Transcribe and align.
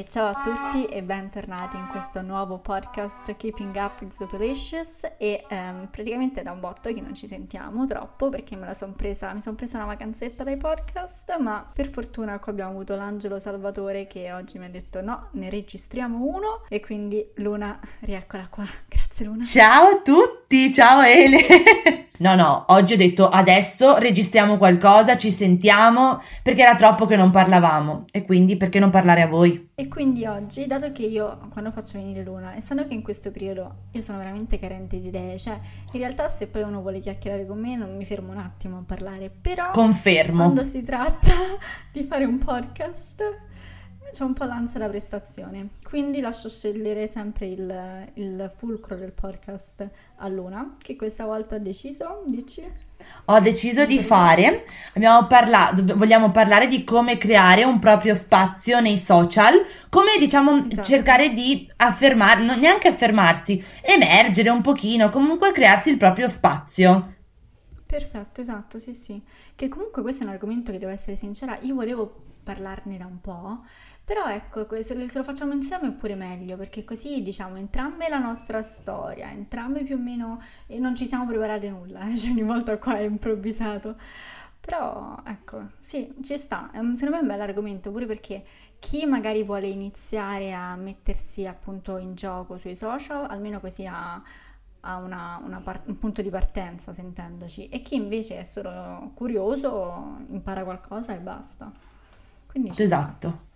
E 0.00 0.06
ciao 0.08 0.28
a 0.28 0.40
tutti 0.40 0.86
e 0.86 1.02
bentornati 1.02 1.76
in 1.76 1.86
questo 1.88 2.22
nuovo 2.22 2.56
podcast 2.56 3.36
Keeping 3.36 3.76
Up 3.76 4.00
with 4.00 4.12
Superlicious 4.12 5.06
e 5.18 5.44
um, 5.50 5.88
praticamente 5.90 6.40
da 6.40 6.52
un 6.52 6.60
botto 6.60 6.90
che 6.90 7.02
non 7.02 7.14
ci 7.14 7.26
sentiamo 7.28 7.84
troppo 7.84 8.30
perché 8.30 8.56
me 8.56 8.64
la 8.64 8.72
son 8.72 8.94
presa, 8.94 9.34
mi 9.34 9.42
sono 9.42 9.56
presa 9.56 9.76
una 9.76 9.84
vacanzetta 9.88 10.42
dai 10.42 10.56
podcast 10.56 11.36
ma 11.40 11.66
per 11.74 11.90
fortuna 11.90 12.38
qua 12.38 12.50
abbiamo 12.50 12.70
avuto 12.70 12.94
l'angelo 12.94 13.38
Salvatore 13.38 14.06
che 14.06 14.32
oggi 14.32 14.58
mi 14.58 14.64
ha 14.64 14.70
detto 14.70 15.02
no, 15.02 15.28
ne 15.32 15.50
registriamo 15.50 16.24
uno 16.24 16.64
e 16.70 16.80
quindi 16.80 17.32
Luna, 17.34 17.78
rieccola 17.98 18.48
qua, 18.48 18.64
grazie 18.88 19.26
Luna. 19.26 19.44
Ciao 19.44 19.88
a 19.88 20.00
tutti, 20.00 20.72
ciao 20.72 21.02
Ele! 21.02 22.06
No, 22.20 22.34
no, 22.34 22.64
oggi 22.68 22.92
ho 22.92 22.96
detto 22.98 23.30
adesso 23.30 23.96
registriamo 23.96 24.58
qualcosa, 24.58 25.16
ci 25.16 25.32
sentiamo, 25.32 26.20
perché 26.42 26.60
era 26.60 26.74
troppo 26.74 27.06
che 27.06 27.16
non 27.16 27.30
parlavamo 27.30 28.04
e 28.10 28.26
quindi 28.26 28.58
perché 28.58 28.78
non 28.78 28.90
parlare 28.90 29.22
a 29.22 29.26
voi? 29.26 29.70
E 29.74 29.88
quindi 29.88 30.26
oggi, 30.26 30.66
dato 30.66 30.92
che 30.92 31.04
io 31.04 31.38
quando 31.50 31.70
faccio 31.70 31.98
venire 31.98 32.22
Luna, 32.22 32.54
essendo 32.54 32.86
che 32.86 32.92
in 32.92 33.00
questo 33.00 33.30
periodo 33.30 33.74
io 33.92 34.02
sono 34.02 34.18
veramente 34.18 34.58
carente 34.58 35.00
di 35.00 35.08
idee, 35.08 35.38
cioè 35.38 35.58
in 35.92 35.98
realtà 35.98 36.28
se 36.28 36.46
poi 36.46 36.60
uno 36.60 36.82
vuole 36.82 37.00
chiacchierare 37.00 37.46
con 37.46 37.58
me 37.58 37.74
non 37.74 37.96
mi 37.96 38.04
fermo 38.04 38.32
un 38.32 38.38
attimo 38.38 38.76
a 38.76 38.82
parlare, 38.84 39.30
però 39.30 39.70
confermo. 39.70 40.42
Quando 40.42 40.64
si 40.64 40.82
tratta 40.82 41.32
di 41.90 42.02
fare 42.02 42.26
un 42.26 42.36
podcast 42.36 43.48
c'è 44.12 44.24
un 44.24 44.32
po' 44.32 44.44
l'ansia 44.44 44.78
da 44.80 44.88
prestazione, 44.88 45.70
quindi 45.82 46.20
lascio 46.20 46.48
scegliere 46.48 47.06
sempre 47.06 47.46
il, 47.46 48.10
il, 48.14 48.52
fulcro 48.54 48.96
del 48.96 49.12
podcast 49.12 49.88
a 50.16 50.28
Luna, 50.28 50.76
che 50.78 50.96
questa 50.96 51.24
volta 51.24 51.56
ha 51.56 51.58
deciso, 51.58 52.22
dici? 52.26 52.88
Ho 53.26 53.40
deciso 53.40 53.86
di 53.86 54.00
fare, 54.02 54.64
abbiamo 54.94 55.26
parlato, 55.26 55.82
vogliamo 55.96 56.30
parlare 56.30 56.66
di 56.66 56.84
come 56.84 57.16
creare 57.16 57.64
un 57.64 57.78
proprio 57.78 58.14
spazio 58.14 58.80
nei 58.80 58.98
social, 58.98 59.54
come 59.88 60.18
diciamo 60.18 60.66
esatto. 60.66 60.82
cercare 60.82 61.32
di 61.32 61.70
affermare, 61.76 62.42
non 62.42 62.58
neanche 62.58 62.88
affermarsi, 62.88 63.62
emergere 63.80 64.50
un 64.50 64.60
pochino, 64.60 65.10
comunque 65.10 65.52
crearsi 65.52 65.90
il 65.90 65.96
proprio 65.96 66.28
spazio. 66.28 67.14
Perfetto, 67.86 68.40
esatto, 68.40 68.78
sì 68.78 68.94
sì. 68.94 69.20
Che 69.56 69.68
comunque 69.68 70.02
questo 70.02 70.22
è 70.22 70.26
un 70.26 70.32
argomento 70.32 70.70
che 70.70 70.78
devo 70.78 70.92
essere 70.92 71.16
sincera, 71.16 71.58
io 71.62 71.74
volevo 71.74 72.28
parlarne 72.42 72.96
da 72.96 73.06
un 73.06 73.20
po', 73.20 73.64
però 74.10 74.28
ecco, 74.28 74.66
se 74.82 74.96
lo 74.96 75.22
facciamo 75.22 75.52
insieme 75.52 75.86
è 75.86 75.92
pure 75.92 76.16
meglio, 76.16 76.56
perché 76.56 76.82
così 76.82 77.22
diciamo 77.22 77.54
entrambe 77.54 78.08
la 78.08 78.18
nostra 78.18 78.60
storia, 78.60 79.30
entrambe 79.30 79.84
più 79.84 79.94
o 79.94 79.98
meno, 80.00 80.42
e 80.66 80.80
non 80.80 80.96
ci 80.96 81.06
siamo 81.06 81.28
preparate 81.28 81.70
nulla, 81.70 82.00
eh? 82.10 82.18
cioè 82.18 82.30
ogni 82.32 82.42
volta 82.42 82.76
qua 82.78 82.96
è 82.96 83.02
improvvisato. 83.02 83.96
Però 84.58 85.16
ecco, 85.24 85.68
sì, 85.78 86.12
ci 86.24 86.36
sta, 86.36 86.70
secondo 86.72 87.10
me 87.10 87.18
è 87.18 87.20
un 87.20 87.26
bel 87.28 87.40
argomento, 87.40 87.92
pure 87.92 88.06
perché 88.06 88.44
chi 88.80 89.06
magari 89.06 89.44
vuole 89.44 89.68
iniziare 89.68 90.52
a 90.52 90.74
mettersi 90.74 91.46
appunto 91.46 91.96
in 91.96 92.16
gioco 92.16 92.58
sui 92.58 92.74
social, 92.74 93.30
almeno 93.30 93.60
così 93.60 93.86
ha, 93.86 94.20
ha 94.80 94.96
una, 94.96 95.40
una 95.44 95.60
par- 95.60 95.82
un 95.84 95.98
punto 95.98 96.20
di 96.20 96.30
partenza, 96.30 96.92
sentendoci, 96.92 97.68
e 97.68 97.80
chi 97.80 97.94
invece 97.94 98.40
è 98.40 98.44
solo 98.44 99.12
curioso 99.14 100.16
impara 100.30 100.64
qualcosa 100.64 101.14
e 101.14 101.18
basta. 101.18 101.70
Quindi 102.48 102.72
esatto. 102.76 103.28
Sta. 103.28 103.48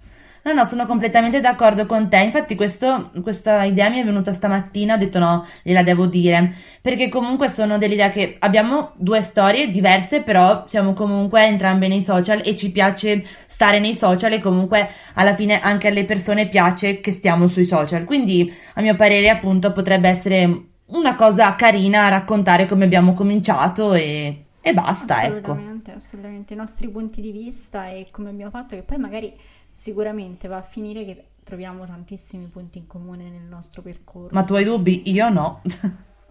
No, 0.45 0.53
no, 0.53 0.67
sono 0.67 0.85
completamente 0.85 1.41
d'accordo 1.41 1.87
con 1.87 2.11
te. 2.11 2.19
Infatti, 2.19 2.55
questo, 2.55 3.11
questa 3.23 3.65
idea 3.65 3.89
mi 3.89 3.99
è 4.01 4.05
venuta 4.05 4.35
stamattina. 4.35 4.95
Ho 4.95 4.99
detto 4.99 5.19
no, 5.19 5.47
gliela 5.63 5.83
devo 5.83 6.05
dire. 6.05 6.53
Perché 6.83 7.09
comunque 7.09 7.49
sono 7.49 7.79
dell'idea 7.79 8.11
che 8.11 8.37
abbiamo 8.41 8.93
due 8.97 9.23
storie 9.23 9.71
diverse, 9.71 10.21
però 10.21 10.65
siamo 10.67 10.93
comunque 10.93 11.47
entrambe 11.47 11.89
nei 11.89 12.03
social 12.03 12.43
e 12.45 12.55
ci 12.57 12.71
piace 12.73 13.25
stare 13.47 13.79
nei 13.81 13.95
social 13.95 14.33
e 14.33 14.41
comunque 14.41 14.87
alla 15.15 15.35
fine 15.35 15.61
anche 15.61 15.89
alle 15.89 16.05
persone 16.05 16.47
piace 16.49 17.01
che 17.01 17.11
stiamo 17.11 17.49
sui 17.49 17.65
social. 17.65 18.05
Quindi, 18.05 18.53
a 18.75 18.83
mio 18.83 18.97
parere, 18.97 19.31
appunto, 19.31 19.73
potrebbe 19.73 20.11
essere 20.11 20.65
una 20.87 21.15
cosa 21.15 21.55
carina 21.55 22.09
raccontare 22.09 22.67
come 22.67 22.85
abbiamo 22.85 23.15
cominciato 23.15 23.95
e, 23.95 24.45
e 24.61 24.75
basta, 24.75 25.23
ecco. 25.25 25.74
Assolutamente, 25.85 25.93
assolutamente. 25.93 26.55
I 26.55 26.57
nostri 26.57 26.89
punti 26.89 27.21
di 27.21 27.33
vista 27.33 27.89
e 27.89 28.07
come 28.11 28.31
abbiamo 28.31 28.51
fatto, 28.51 28.75
che 28.77 28.83
poi 28.83 28.99
magari 28.99 29.37
sicuramente 29.69 30.49
va 30.49 30.57
a 30.57 30.63
finire 30.63 31.05
che 31.05 31.25
troviamo 31.45 31.85
tantissimi 31.85 32.47
punti 32.47 32.79
in 32.79 32.87
comune 32.87 33.29
nel 33.29 33.43
nostro 33.43 33.83
percorso. 33.83 34.35
Ma 34.35 34.45
tu 34.45 34.55
hai 34.55 34.65
dubbi? 34.65 35.11
Io 35.11 35.29
no. 35.29 35.63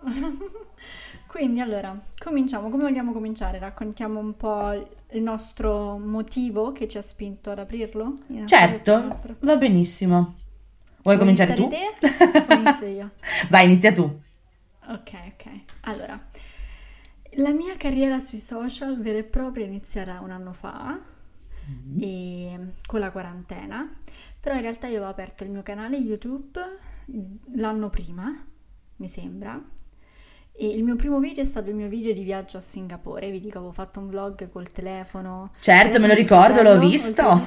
Quindi 1.28 1.60
allora, 1.62 2.00
cominciamo. 2.18 2.70
Come 2.70 2.84
vogliamo 2.84 3.12
cominciare? 3.12 3.58
Raccontiamo 3.60 4.20
un 4.20 4.36
po' 4.38 4.72
il 5.12 5.22
nostro 5.22 5.98
motivo 5.98 6.72
che 6.72 6.88
ci 6.88 6.98
ha 6.98 7.02
spinto 7.02 7.52
ad 7.52 7.60
aprirlo? 7.60 8.20
Certo, 8.46 9.02
nostro... 9.02 9.36
va 9.40 9.56
benissimo. 9.58 10.36
Vuoi, 11.02 11.16
Vuoi 11.16 11.18
cominciare 11.18 11.56
tu? 11.56 11.68
te 11.68 11.94
inizio 12.54 12.88
io? 12.88 13.12
Vai, 13.50 13.66
inizia 13.66 13.92
tu. 13.92 14.04
Ok, 14.88 15.12
ok. 15.34 15.46
Allora, 15.82 16.22
la 17.38 17.54
mia 17.54 17.76
carriera 17.78 18.20
sui 18.20 18.40
social 18.40 19.02
vera 19.02 19.18
e 19.18 19.24
propria 19.24 19.66
è 19.66 19.68
iniziata 19.68 20.20
un 20.22 20.32
anno 20.32 20.54
fa 20.54 21.00
mm-hmm. 21.70 22.02
e, 22.02 22.74
con 22.86 23.00
la 23.00 23.12
quarantena, 23.12 23.92
però 24.40 24.56
in 24.56 24.62
realtà 24.62 24.88
io 24.88 24.98
avevo 24.98 25.12
aperto 25.12 25.44
il 25.44 25.52
mio 25.52 25.64
canale 25.64 25.98
YouTube 25.98 26.60
l'anno 27.56 27.90
prima, 27.90 28.46
mi 28.98 29.08
sembra, 29.08 29.62
e 30.56 30.68
il 30.68 30.84
mio 30.84 30.96
primo 30.96 31.20
video 31.20 31.44
è 31.44 31.48
stato 31.48 31.72
il 31.72 31.76
mio 31.76 31.88
video 31.88 32.14
di 32.14 32.24
viaggio 32.24 32.58
a 32.58 32.62
Singapore. 32.62 33.32
Vi 33.32 33.40
dico, 33.40 33.58
avevo 33.58 33.74
fatto 33.74 34.00
un 34.00 34.10
vlog 34.10 34.50
col 34.52 34.72
telefono. 34.72 35.54
Certo, 35.60 36.00
me 36.00 36.08
lo 36.08 36.14
ricordo, 36.14 36.62
l'ho 36.62 36.78
visto. 36.78 37.42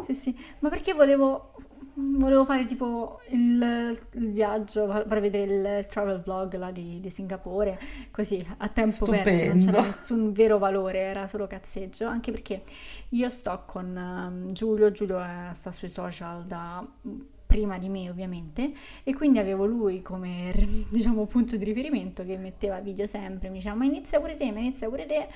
Sì, 0.00 0.14
sì, 0.14 0.36
ma 0.60 0.68
perché 0.68 0.92
volevo 0.92 1.54
volevo 1.94 2.44
fare 2.44 2.64
tipo 2.64 3.20
il, 3.28 3.98
il, 4.12 4.30
viaggio, 4.30 4.86
far 4.86 5.20
vedere 5.20 5.78
il 5.78 5.86
travel 5.86 6.20
vlog 6.20 6.56
là 6.56 6.70
di, 6.70 7.00
di 7.00 7.10
Singapore, 7.10 7.78
così 8.10 8.44
a 8.58 8.68
tempo 8.68 8.92
Stupendo. 8.92 9.22
perso, 9.22 9.46
non 9.46 9.58
c'era 9.58 9.82
nessun 9.82 10.32
vero 10.32 10.58
valore, 10.58 10.98
era 10.98 11.26
solo 11.28 11.46
cazzeggio, 11.46 12.06
anche 12.06 12.30
perché 12.30 12.62
io 13.10 13.30
sto 13.30 13.62
con 13.66 13.94
um, 13.96 14.52
Giulio, 14.52 14.90
Giulio 14.90 15.20
è, 15.20 15.50
sta 15.52 15.70
sui 15.70 15.88
social 15.88 16.44
da 16.44 16.84
prima 17.54 17.78
di 17.78 17.88
me 17.88 18.10
ovviamente 18.10 18.72
e 19.04 19.14
quindi 19.14 19.38
avevo 19.38 19.64
lui 19.64 20.02
come 20.02 20.52
diciamo 20.90 21.24
punto 21.26 21.56
di 21.56 21.62
riferimento 21.62 22.24
che 22.24 22.36
metteva 22.36 22.80
video 22.80 23.06
sempre 23.06 23.48
mi 23.48 23.58
diceva 23.58 23.76
ma 23.76 23.84
inizia 23.84 24.18
pure 24.18 24.34
te 24.34 24.50
ma 24.50 24.58
inizia 24.58 24.88
pure 24.88 25.04
te 25.04 25.28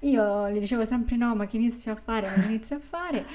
io 0.00 0.50
gli 0.50 0.60
dicevo 0.60 0.84
sempre 0.84 1.16
no 1.16 1.34
ma 1.34 1.46
che 1.46 1.56
inizio 1.56 1.90
a 1.90 1.96
fare 1.96 2.28
ma 2.28 2.42
che 2.42 2.48
inizio 2.48 2.76
a 2.76 2.78
fare 2.78 3.26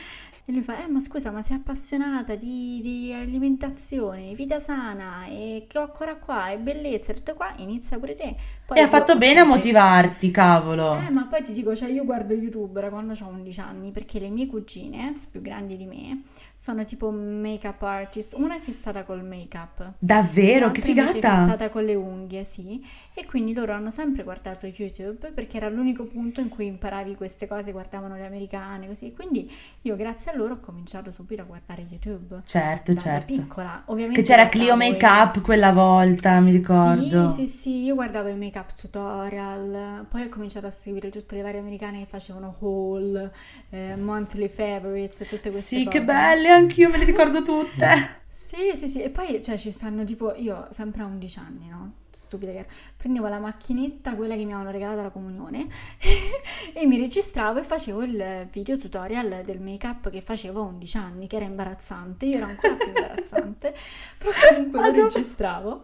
e 0.49 0.51
lui 0.51 0.63
fa, 0.63 0.83
eh 0.83 0.87
ma 0.87 0.99
scusa, 0.99 1.29
ma 1.29 1.43
sei 1.43 1.57
appassionata 1.57 2.33
di, 2.33 2.79
di 2.81 3.13
alimentazione, 3.13 4.33
vita 4.33 4.59
sana 4.59 5.25
e 5.27 5.67
ancora 5.73 6.15
qua, 6.15 6.49
e 6.49 6.57
bellezza, 6.57 7.13
tutto 7.13 7.35
qua, 7.35 7.53
inizia 7.57 7.99
pure 7.99 8.15
te. 8.15 8.35
Poi 8.65 8.75
e 8.75 8.81
ha 8.81 8.87
fatto 8.87 9.15
bene 9.15 9.41
a 9.41 9.43
motivarti, 9.43 10.31
cavolo. 10.31 10.97
Eh, 11.05 11.11
ma 11.11 11.27
poi 11.27 11.43
ti 11.43 11.53
dico, 11.53 11.75
cioè 11.75 11.89
io 11.89 12.03
guardo 12.03 12.33
YouTube 12.33 12.81
da 12.81 12.89
quando 12.89 13.13
ho 13.13 13.27
11 13.27 13.59
anni, 13.59 13.91
perché 13.91 14.17
le 14.17 14.29
mie 14.29 14.47
cugine, 14.47 15.11
più 15.29 15.39
grandi 15.39 15.77
di 15.77 15.85
me, 15.85 16.23
sono 16.59 16.83
tipo 16.83 17.09
make-up 17.09 17.81
artist. 17.83 18.33
Una 18.35 18.57
è 18.57 18.59
fissata 18.59 19.05
col 19.05 19.23
make-up. 19.23 19.93
Davvero? 19.97 20.71
Che 20.71 20.81
figata! 20.81 21.09
È 21.09 21.13
fissata 21.13 21.69
con 21.69 21.85
le 21.85 21.95
unghie, 21.95 22.43
sì. 22.43 22.85
E 23.13 23.25
quindi 23.25 23.53
loro 23.53 23.71
hanno 23.71 23.91
sempre 23.91 24.23
guardato 24.23 24.65
YouTube 24.67 25.29
perché 25.29 25.55
era 25.55 25.69
l'unico 25.69 26.03
punto 26.03 26.41
in 26.41 26.49
cui 26.49 26.65
imparavi 26.65 27.15
queste 27.15 27.47
cose, 27.47 27.71
guardavano 27.71 28.15
le 28.15 28.25
americane, 28.25 28.87
così. 28.87 29.13
Quindi 29.13 29.49
io 29.83 29.95
grazie 29.95 30.31
a 30.31 30.35
loro 30.35 30.55
ho 30.55 30.59
cominciato 30.59 31.13
subito 31.13 31.43
a 31.43 31.45
guardare 31.45 31.85
YouTube. 31.89 32.41
Certo, 32.43 32.91
da 32.91 32.99
certo. 32.99 33.33
piccola, 33.33 33.83
ovviamente. 33.85 34.21
Che 34.21 34.27
c'era 34.27 34.49
Clio 34.49 34.75
Make-up 34.75 35.37
e... 35.37 35.41
quella 35.41 35.71
volta, 35.71 36.41
mi 36.41 36.51
ricordo. 36.51 37.31
Sì, 37.31 37.45
sì, 37.45 37.57
sì, 37.57 37.83
io 37.83 37.95
guardavo 37.95 38.27
i 38.27 38.35
make-up 38.35 38.73
tutorial, 38.73 40.05
poi 40.09 40.23
ho 40.23 40.29
cominciato 40.29 40.67
a 40.67 40.71
seguire 40.71 41.07
tutte 41.07 41.37
le 41.37 41.41
varie 41.41 41.61
americane 41.61 41.99
che 41.99 42.05
facevano 42.05 42.53
haul, 42.59 43.31
eh, 43.69 43.95
monthly 43.95 44.49
favorites, 44.49 45.19
tutte 45.19 45.49
queste 45.49 45.59
sì, 45.61 45.83
cose. 45.85 45.97
Sì, 45.99 45.99
che 45.99 46.01
belle! 46.01 46.48
Belle, 46.49 46.51
anch'io 46.51 46.89
me 46.89 46.97
le 46.97 47.05
ricordo 47.05 47.41
tutte. 47.41 48.17
Sì, 48.27 48.75
sì, 48.75 48.87
sì, 48.87 49.03
e 49.03 49.09
poi 49.09 49.43
cioè, 49.43 49.57
ci 49.57 49.69
stanno 49.69 50.03
tipo, 50.03 50.33
io 50.35 50.67
sempre 50.71 51.03
a 51.03 51.05
11 51.05 51.39
anni, 51.39 51.67
no? 51.67 51.91
Stupida 52.09 52.51
che. 52.51 52.65
Prendevo 52.97 53.27
la 53.27 53.39
macchinetta, 53.39 54.15
quella 54.15 54.33
che 54.33 54.43
mi 54.43 54.53
avevano 54.53 54.71
regalato 54.71 55.01
alla 55.01 55.11
comunione, 55.11 55.67
e 56.73 56.85
mi 56.87 56.97
registravo 56.97 57.59
e 57.59 57.63
facevo 57.63 58.03
il 58.03 58.47
video 58.51 58.77
tutorial 58.77 59.43
del 59.45 59.59
make 59.59 59.85
up 59.85 60.09
che 60.09 60.21
facevo 60.21 60.61
a 60.61 60.65
11 60.65 60.97
anni, 60.97 61.27
che 61.27 61.35
era 61.35 61.45
imbarazzante, 61.45 62.25
io 62.25 62.37
ero 62.37 62.45
ancora 62.47 62.73
più 62.73 62.87
imbarazzante, 62.87 63.75
però 64.17 64.31
comunque 64.49 64.79
lo 64.79 65.03
registravo. 65.03 65.83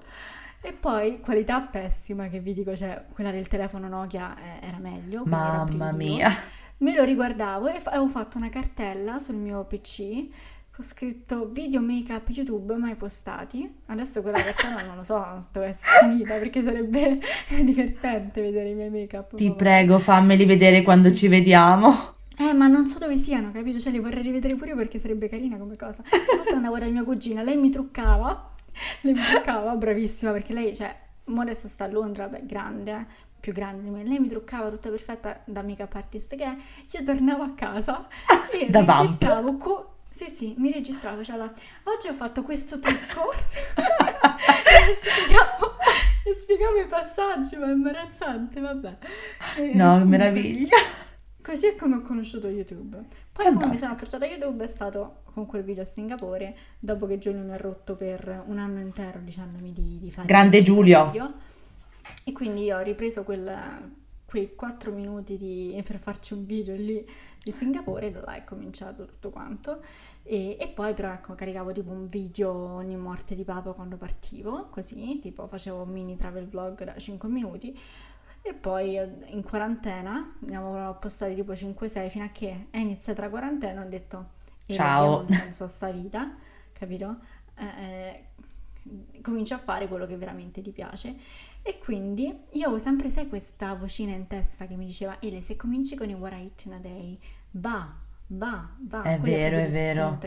E 0.62 0.74
poi 0.74 1.20
qualità 1.20 1.62
pessima, 1.62 2.28
che 2.28 2.40
vi 2.40 2.52
dico, 2.54 2.76
cioè 2.76 3.06
quella 3.14 3.30
del 3.30 3.48
telefono 3.48 3.88
Nokia 3.88 4.36
eh, 4.36 4.66
era 4.68 4.80
meglio. 4.80 5.22
Mamma 5.24 5.90
era 5.90 5.96
mia! 5.96 6.36
Me 6.78 6.94
lo 6.94 7.04
riguardavo 7.04 7.68
e 7.68 7.80
avevo 7.84 8.10
fatto 8.10 8.38
una 8.38 8.50
cartella 8.50 9.20
sul 9.20 9.36
mio 9.36 9.64
PC 9.64 10.28
ho 10.78 10.84
scritto 10.84 11.48
video 11.48 11.80
make 11.80 12.12
up 12.12 12.28
YouTube 12.28 12.76
mai 12.76 12.96
postati. 12.96 13.74
Adesso 13.86 14.22
quella 14.22 14.42
cartella 14.42 14.82
non 14.82 14.98
lo 14.98 15.04
so 15.04 15.24
dove 15.54 15.70
è 15.70 15.74
finita 15.74 16.34
perché 16.36 16.62
sarebbe 16.62 17.20
divertente 17.64 18.42
vedere 18.42 18.70
i 18.70 18.76
miei 18.76 18.90
make 18.90 19.16
up. 19.16 19.36
Ti 19.36 19.54
prego, 19.54 20.00
fammeli 20.00 20.44
vedere 20.44 20.80
sì, 20.80 20.84
quando 20.84 21.08
sì. 21.10 21.16
ci 21.16 21.28
vediamo. 21.30 22.14
Eh, 22.38 22.52
ma 22.52 22.68
non 22.68 22.88
so 22.88 23.00
dove 23.00 23.16
siano, 23.16 23.52
capito? 23.52 23.80
Cioè, 23.80 23.94
li 23.94 24.00
vorrei 24.00 24.22
rivedere 24.22 24.56
pure 24.56 24.76
perché 24.76 25.00
sarebbe 25.00 25.30
carina 25.30 25.56
come 25.56 25.78
cosa. 25.78 26.04
Una 26.12 26.36
volta 26.36 26.56
andavo 26.56 26.80
da 26.80 26.88
mia 26.88 27.06
cugina, 27.06 27.42
lei 27.42 27.56
mi 27.56 27.70
truccava, 27.70 28.52
lei 29.02 29.14
mi 29.14 29.22
truccava, 29.22 29.74
bravissima, 29.76 30.34
perché 30.34 30.52
lei, 30.52 30.76
cioè, 30.76 30.94
mo 31.26 31.40
adesso 31.40 31.70
sta 31.70 31.86
a 31.86 31.88
Londra, 31.88 32.28
beh, 32.28 32.42
grande, 32.44 32.92
eh, 32.92 33.06
più 33.40 33.54
grande 33.54 33.84
di 33.84 33.90
me. 33.90 34.04
Lei 34.04 34.20
mi 34.20 34.28
truccava 34.28 34.70
tutta 34.70 34.90
perfetta 34.90 35.40
da 35.46 35.62
make-up 35.62 35.96
artist 35.96 36.36
che 36.36 36.44
è. 36.44 36.58
Io 36.92 37.04
tornavo 37.04 37.44
a 37.44 37.54
casa 37.56 38.10
e 38.52 38.70
Da 38.70 38.84
registravo 38.84 39.56
co- 39.56 39.95
sì, 40.16 40.30
sì, 40.30 40.56
mi 40.60 40.72
registravo, 40.72 41.26
cioè 41.26 41.36
oggi 41.38 42.08
ho 42.08 42.14
fatto 42.14 42.42
questo 42.42 42.80
trucco 42.80 43.34
e 43.34 44.96
spiegavo, 44.96 45.74
spiegavo 46.34 46.80
i 46.80 46.88
passaggi, 46.88 47.58
ma 47.58 47.66
è 47.68 47.72
imbarazzante, 47.72 48.62
vabbè. 48.62 48.98
E 49.58 49.74
No, 49.74 49.84
comunque, 49.92 50.06
meraviglia. 50.06 50.78
Così 51.42 51.68
è 51.68 51.76
come 51.76 51.98
ho 51.98 52.02
conosciuto 52.02 52.48
YouTube. 52.48 52.98
Poi 53.30 53.46
come 53.52 53.68
mi 53.68 53.76
sono 53.76 53.92
approcciata 53.92 54.24
a 54.24 54.30
YouTube 54.30 54.64
è 54.64 54.68
stato 54.68 55.24
con 55.34 55.46
quel 55.46 55.64
video 55.66 55.84
a 55.84 55.86
Singapore, 55.86 56.56
dopo 56.80 57.08
che 57.08 57.18
Giulio 57.18 57.42
mi 57.42 57.52
ha 57.52 57.58
rotto 57.58 57.98
per 57.98 58.44
un 58.48 58.58
anno 58.58 58.80
intero 58.80 59.20
dicendomi 59.20 59.74
di, 59.74 60.00
di 60.00 60.12
fare 60.12 60.28
Grande 60.28 60.62
Giulio. 60.62 61.12
video. 61.12 61.34
E 62.24 62.32
quindi 62.32 62.64
io 62.64 62.78
ho 62.78 62.82
ripreso 62.82 63.24
quel- 63.24 64.05
quei 64.36 64.54
4 64.54 64.92
minuti 64.92 65.38
di- 65.38 65.82
per 65.86 65.98
farci 65.98 66.34
un 66.34 66.46
video 66.46 66.76
lì 66.76 67.08
di 67.42 67.52
Singapore 67.54 68.12
da 68.12 68.20
là 68.20 68.36
è 68.36 68.44
cominciato 68.44 69.06
tutto 69.06 69.30
quanto. 69.30 69.82
E, 70.24 70.58
e 70.60 70.68
poi 70.68 70.94
però 70.94 71.14
ecco, 71.14 71.36
caricavo 71.36 71.72
tipo 71.72 71.92
un 71.92 72.10
video 72.10 72.52
ogni 72.54 72.98
morte 72.98 73.34
di 73.34 73.46
papa 73.46 73.72
quando 73.72 73.96
partivo, 73.96 74.68
così, 74.70 75.20
tipo 75.22 75.48
facevo 75.48 75.84
un 75.84 75.90
mini 75.90 76.18
travel 76.18 76.48
vlog 76.50 76.84
da 76.84 76.98
5 76.98 77.30
minuti. 77.30 77.78
E 78.42 78.54
poi 78.54 78.98
eh, 78.98 79.10
in 79.28 79.42
quarantena, 79.42 80.36
ne 80.40 80.56
avevo 80.56 80.96
postati 80.96 81.34
tipo 81.36 81.54
5-6 81.54 82.10
fino 82.10 82.26
a 82.26 82.30
che 82.30 82.68
è 82.72 82.78
iniziata 82.78 83.22
la 83.22 83.30
quarantena 83.30 83.82
ho 83.84 83.88
detto 83.88 84.32
"E 84.66 84.74
Ciao." 84.74 85.20
un 85.22 85.28
senso 85.30 85.64
a 85.64 85.68
sta 85.70 85.90
vita, 85.92 86.36
capito? 86.74 87.20
Eh, 87.56 87.66
eh, 87.66 89.22
cominci 89.22 89.54
a 89.54 89.58
fare 89.58 89.88
quello 89.88 90.06
che 90.06 90.18
veramente 90.18 90.62
ti 90.62 90.72
piace. 90.72 91.16
E 91.68 91.80
quindi 91.80 92.26
io 92.26 92.66
avevo 92.66 92.78
sempre, 92.78 93.10
sai, 93.10 93.28
questa 93.28 93.74
vocina 93.74 94.14
in 94.14 94.28
testa 94.28 94.68
che 94.68 94.76
mi 94.76 94.86
diceva, 94.86 95.20
Ele, 95.20 95.42
se 95.42 95.56
cominci 95.56 95.96
con 95.96 96.08
i 96.08 96.14
What 96.14 96.34
I 96.34 96.44
Eat 96.44 96.66
in 96.66 96.74
a 96.74 96.78
Day, 96.78 97.18
va, 97.52 97.92
va, 98.28 98.70
va. 98.82 99.02
È 99.02 99.20
Quello 99.20 99.36
vero, 99.36 99.58
è 99.58 99.70
vero. 99.70 100.20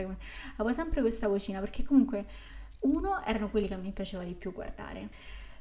Avevo 0.57 0.73
sempre 0.73 0.99
questa 0.99 1.29
vocina 1.29 1.61
perché 1.61 1.83
comunque, 1.83 2.25
uno, 2.81 3.23
erano 3.23 3.49
quelli 3.49 3.69
che 3.69 3.77
mi 3.77 3.91
piaceva 3.91 4.23
di 4.23 4.33
più 4.33 4.51
guardare. 4.51 5.09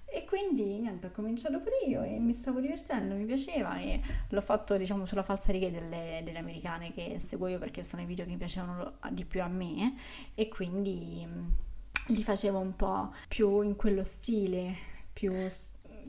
E 0.06 0.24
quindi 0.24 0.64
niente, 0.80 1.06
ho 1.06 1.10
cominciato 1.12 1.60
pure 1.60 1.76
io 1.86 2.02
e 2.02 2.18
mi 2.18 2.32
stavo 2.32 2.58
divertendo, 2.58 3.14
mi 3.14 3.24
piaceva 3.24 3.78
e 3.78 4.00
l'ho 4.30 4.40
fatto 4.40 4.76
diciamo 4.76 5.06
sulla 5.06 5.22
falsariga 5.22 5.68
delle, 5.68 6.22
delle 6.24 6.38
americane 6.38 6.92
che 6.92 7.20
seguo 7.20 7.46
io 7.46 7.58
perché 7.58 7.84
sono 7.84 8.02
i 8.02 8.04
video 8.04 8.24
che 8.24 8.32
mi 8.32 8.36
piacevano 8.36 8.94
di 9.12 9.24
più 9.24 9.42
a 9.42 9.48
me 9.48 9.94
e 10.34 10.48
quindi 10.48 11.24
mh, 11.24 12.14
li 12.14 12.22
facevo 12.24 12.58
un 12.58 12.74
po' 12.74 13.12
più 13.28 13.60
in 13.60 13.76
quello 13.76 14.02
stile, 14.02 14.96
più 15.18 15.32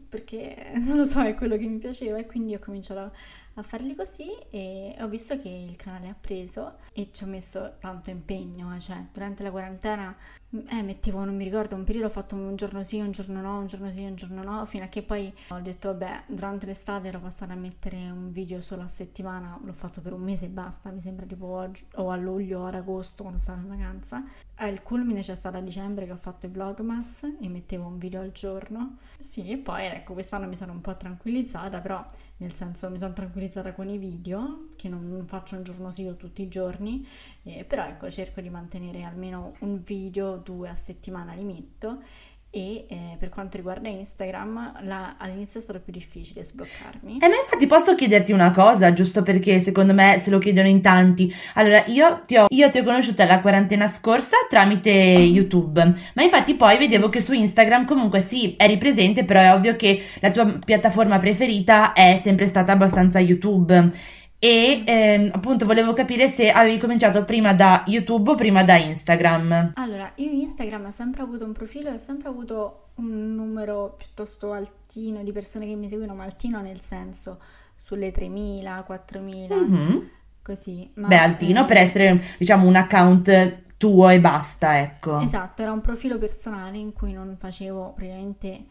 perché 0.08 0.74
non 0.86 0.98
lo 0.98 1.04
so, 1.04 1.22
è 1.22 1.34
quello 1.34 1.58
che 1.58 1.66
mi 1.66 1.80
piaceva 1.80 2.20
e 2.20 2.28
quindi 2.28 2.54
ho 2.54 2.60
cominciato 2.60 3.12
a 3.56 3.64
farli 3.64 3.96
così 3.96 4.30
e 4.52 4.96
ho 5.00 5.08
visto 5.08 5.36
che 5.38 5.50
il 5.50 5.76
canale 5.76 6.10
ha 6.10 6.16
preso 6.20 6.78
e 6.94 7.10
ci 7.12 7.24
ho 7.24 7.28
messo 7.28 7.78
tanto 7.80 8.12
impegno, 8.12 8.80
cioè 8.80 9.08
durante 9.12 9.42
la 9.42 9.52
quarantena 9.52 10.16
eh, 10.52 10.82
mettevo, 10.82 11.24
non 11.24 11.36
mi 11.36 11.44
ricordo, 11.44 11.76
un 11.76 11.84
periodo 11.84 12.08
ho 12.08 12.12
fatto 12.12 12.36
un 12.36 12.56
giorno 12.56 12.84
sì, 12.84 13.00
un 13.00 13.12
giorno 13.12 13.40
no, 13.42 13.60
un 13.60 13.68
giorno 13.68 13.92
sì, 13.92 14.04
un 14.04 14.16
giorno 14.16 14.42
no, 14.44 14.66
fino 14.66 14.84
a 14.84 14.88
che 14.88 15.04
poi 15.04 15.32
ho 15.50 15.60
detto 15.60 15.90
vabbè, 15.90 16.24
durante 16.28 16.66
l'estate 16.66 17.08
ero 17.08 17.20
passata 17.20 17.54
a 17.54 17.56
mettere 17.56 17.98
un 18.10 18.32
video 18.32 18.60
solo 18.62 18.82
a 18.82 18.88
settimana, 18.88 19.60
l'ho 19.64 19.74
fatto 19.74 20.02
per 20.02 20.14
un 20.14 20.22
mese 20.22 20.46
e 20.46 20.50
basta, 20.50 20.90
mi 20.90 21.02
sembra 21.02 21.26
tipo 21.26 21.60
a, 21.60 21.70
gi- 21.70 21.86
o 21.96 22.10
a 22.10 22.16
luglio 22.16 22.62
o 22.62 22.66
ad 22.66 22.76
agosto 22.76 23.22
quando 23.24 23.40
stavo 23.40 23.62
in 23.62 23.68
vacanza. 23.68 24.24
Al 24.62 24.82
culmine 24.84 25.22
c'è 25.22 25.36
stato 25.36 25.58
a 25.58 25.62
dicembre 25.62 26.06
che 26.06 26.12
ho 26.12 26.18
fatto 26.18 26.48
i 26.48 26.50
vlogmas 26.50 27.24
e 27.40 27.48
mettevo 27.48 27.86
un 27.86 27.98
video 27.98 28.22
al 28.22 28.32
giorno. 28.32 28.98
Sì, 29.20 29.50
e 29.52 29.58
poi 29.58 29.86
ecco, 29.86 30.14
quest'anno 30.14 30.48
mi 30.48 30.56
sono 30.56 30.74
un 30.74 30.82
po' 30.82 30.98
tranquillizzata, 30.98 31.80
però 31.80 32.04
nel 32.40 32.54
senso 32.54 32.90
mi 32.90 32.98
sono 32.98 33.14
tranquillizzata 33.14 33.74
con 33.74 33.90
i 33.90 33.98
video, 33.98 34.70
che 34.76 34.90
non, 34.90 35.24
faccio 35.26 35.56
un 35.56 35.64
giorno 35.64 35.92
sì 35.92 36.06
o 36.06 36.16
tutti 36.16 36.42
i 36.42 36.48
giorni, 36.48 37.06
eh, 37.44 37.66
però 37.66 37.86
ecco, 37.86 38.10
cerco 38.10 38.42
di 38.42 38.50
mantenere 38.50 39.04
almeno 39.04 39.54
un 39.60 39.82
video, 39.84 40.38
due 40.38 40.70
a 40.70 40.76
settimana 40.76 41.34
li 41.34 41.44
metto 41.44 42.02
e 42.52 42.86
eh, 42.90 43.16
per 43.20 43.30
quanto 43.30 43.58
riguarda 43.58 43.90
Instagram 43.90 44.80
la- 44.86 45.16
all'inizio 45.20 45.60
è 45.60 45.64
stato 45.64 45.80
più 45.80 45.94
difficile 45.94 46.44
sbloccarmi. 46.44 47.20
E 47.22 47.28
ma 47.28 47.36
infatti 47.36 47.68
posso 47.68 47.94
chiederti 47.94 48.32
una 48.32 48.52
cosa, 48.52 48.92
giusto 48.92 49.22
perché 49.22 49.60
secondo 49.60 49.94
me 49.94 50.18
se 50.18 50.32
lo 50.32 50.40
chiedono 50.40 50.68
in 50.68 50.82
tanti. 50.82 51.32
Allora, 51.54 51.84
io 51.86 52.22
ti 52.26 52.38
ho, 52.38 52.48
io 52.50 52.70
ti 52.72 52.80
ho 52.80 52.84
conosciuta 52.84 53.26
la 53.26 53.40
quarantena 53.40 53.88
scorsa 53.88 54.38
tramite 54.50 54.90
YouTube, 54.90 55.94
ma 56.16 56.24
infatti 56.24 56.56
poi 56.56 56.78
vedevo 56.80 57.10
che 57.10 57.22
su 57.22 57.34
Instagram 57.34 57.86
comunque 57.86 58.20
sì, 58.20 58.56
eri 58.58 58.78
presente, 58.78 59.26
però 59.26 59.42
è 59.42 59.54
ovvio 59.54 59.76
che 59.76 60.02
la 60.20 60.32
tua 60.32 60.46
piattaforma 60.64 61.20
preferita 61.20 61.94
è 61.94 62.20
sempre 62.22 62.48
stata 62.48 62.72
abbastanza 62.72 63.20
YouTube. 63.20 64.18
E 64.42 64.84
ehm, 64.86 65.32
appunto 65.34 65.66
volevo 65.66 65.92
capire 65.92 66.30
se 66.30 66.50
avevi 66.50 66.78
cominciato 66.78 67.26
prima 67.26 67.54
da 67.54 67.84
YouTube 67.88 68.32
o 68.32 68.36
prima 68.36 68.64
da 68.64 68.78
Instagram. 68.78 69.74
Allora, 69.76 70.12
io 70.16 70.32
Instagram 70.32 70.86
ho 70.86 70.92
sempre 70.92 71.22
avuto 71.22 71.44
un 71.44 71.52
profilo 71.52 71.90
e 71.90 71.94
ho 71.96 72.00
sempre 72.00 72.30
avuto 72.30 72.86
un 72.96 73.36
numero 73.36 73.96
piuttosto 73.98 74.54
altino 74.54 75.24
di 75.24 75.32
persone 75.34 75.66
che 75.66 75.76
mi 75.76 75.90
seguono, 75.90 76.16
ma 76.16 76.24
altino 76.24 76.62
nel 76.62 76.80
senso 76.80 77.40
sulle 77.78 78.12
3.000, 78.12 78.84
4.000, 78.86 79.56
Mhm. 79.56 80.10
così. 80.42 80.90
Ma, 80.96 81.08
Beh, 81.08 81.18
altino 81.18 81.64
eh, 81.64 81.66
per 81.66 81.78
essere, 81.78 82.22
diciamo, 82.38 82.66
un 82.66 82.76
account 82.78 83.64
tuo 83.78 84.10
e 84.10 84.20
basta, 84.22 84.80
ecco. 84.80 85.20
Esatto, 85.20 85.62
era 85.62 85.72
un 85.74 85.82
profilo 85.82 86.18
personale 86.18 86.78
in 86.78 86.94
cui 86.94 87.12
non 87.14 87.36
facevo 87.38 87.94
praticamente 87.96 88.64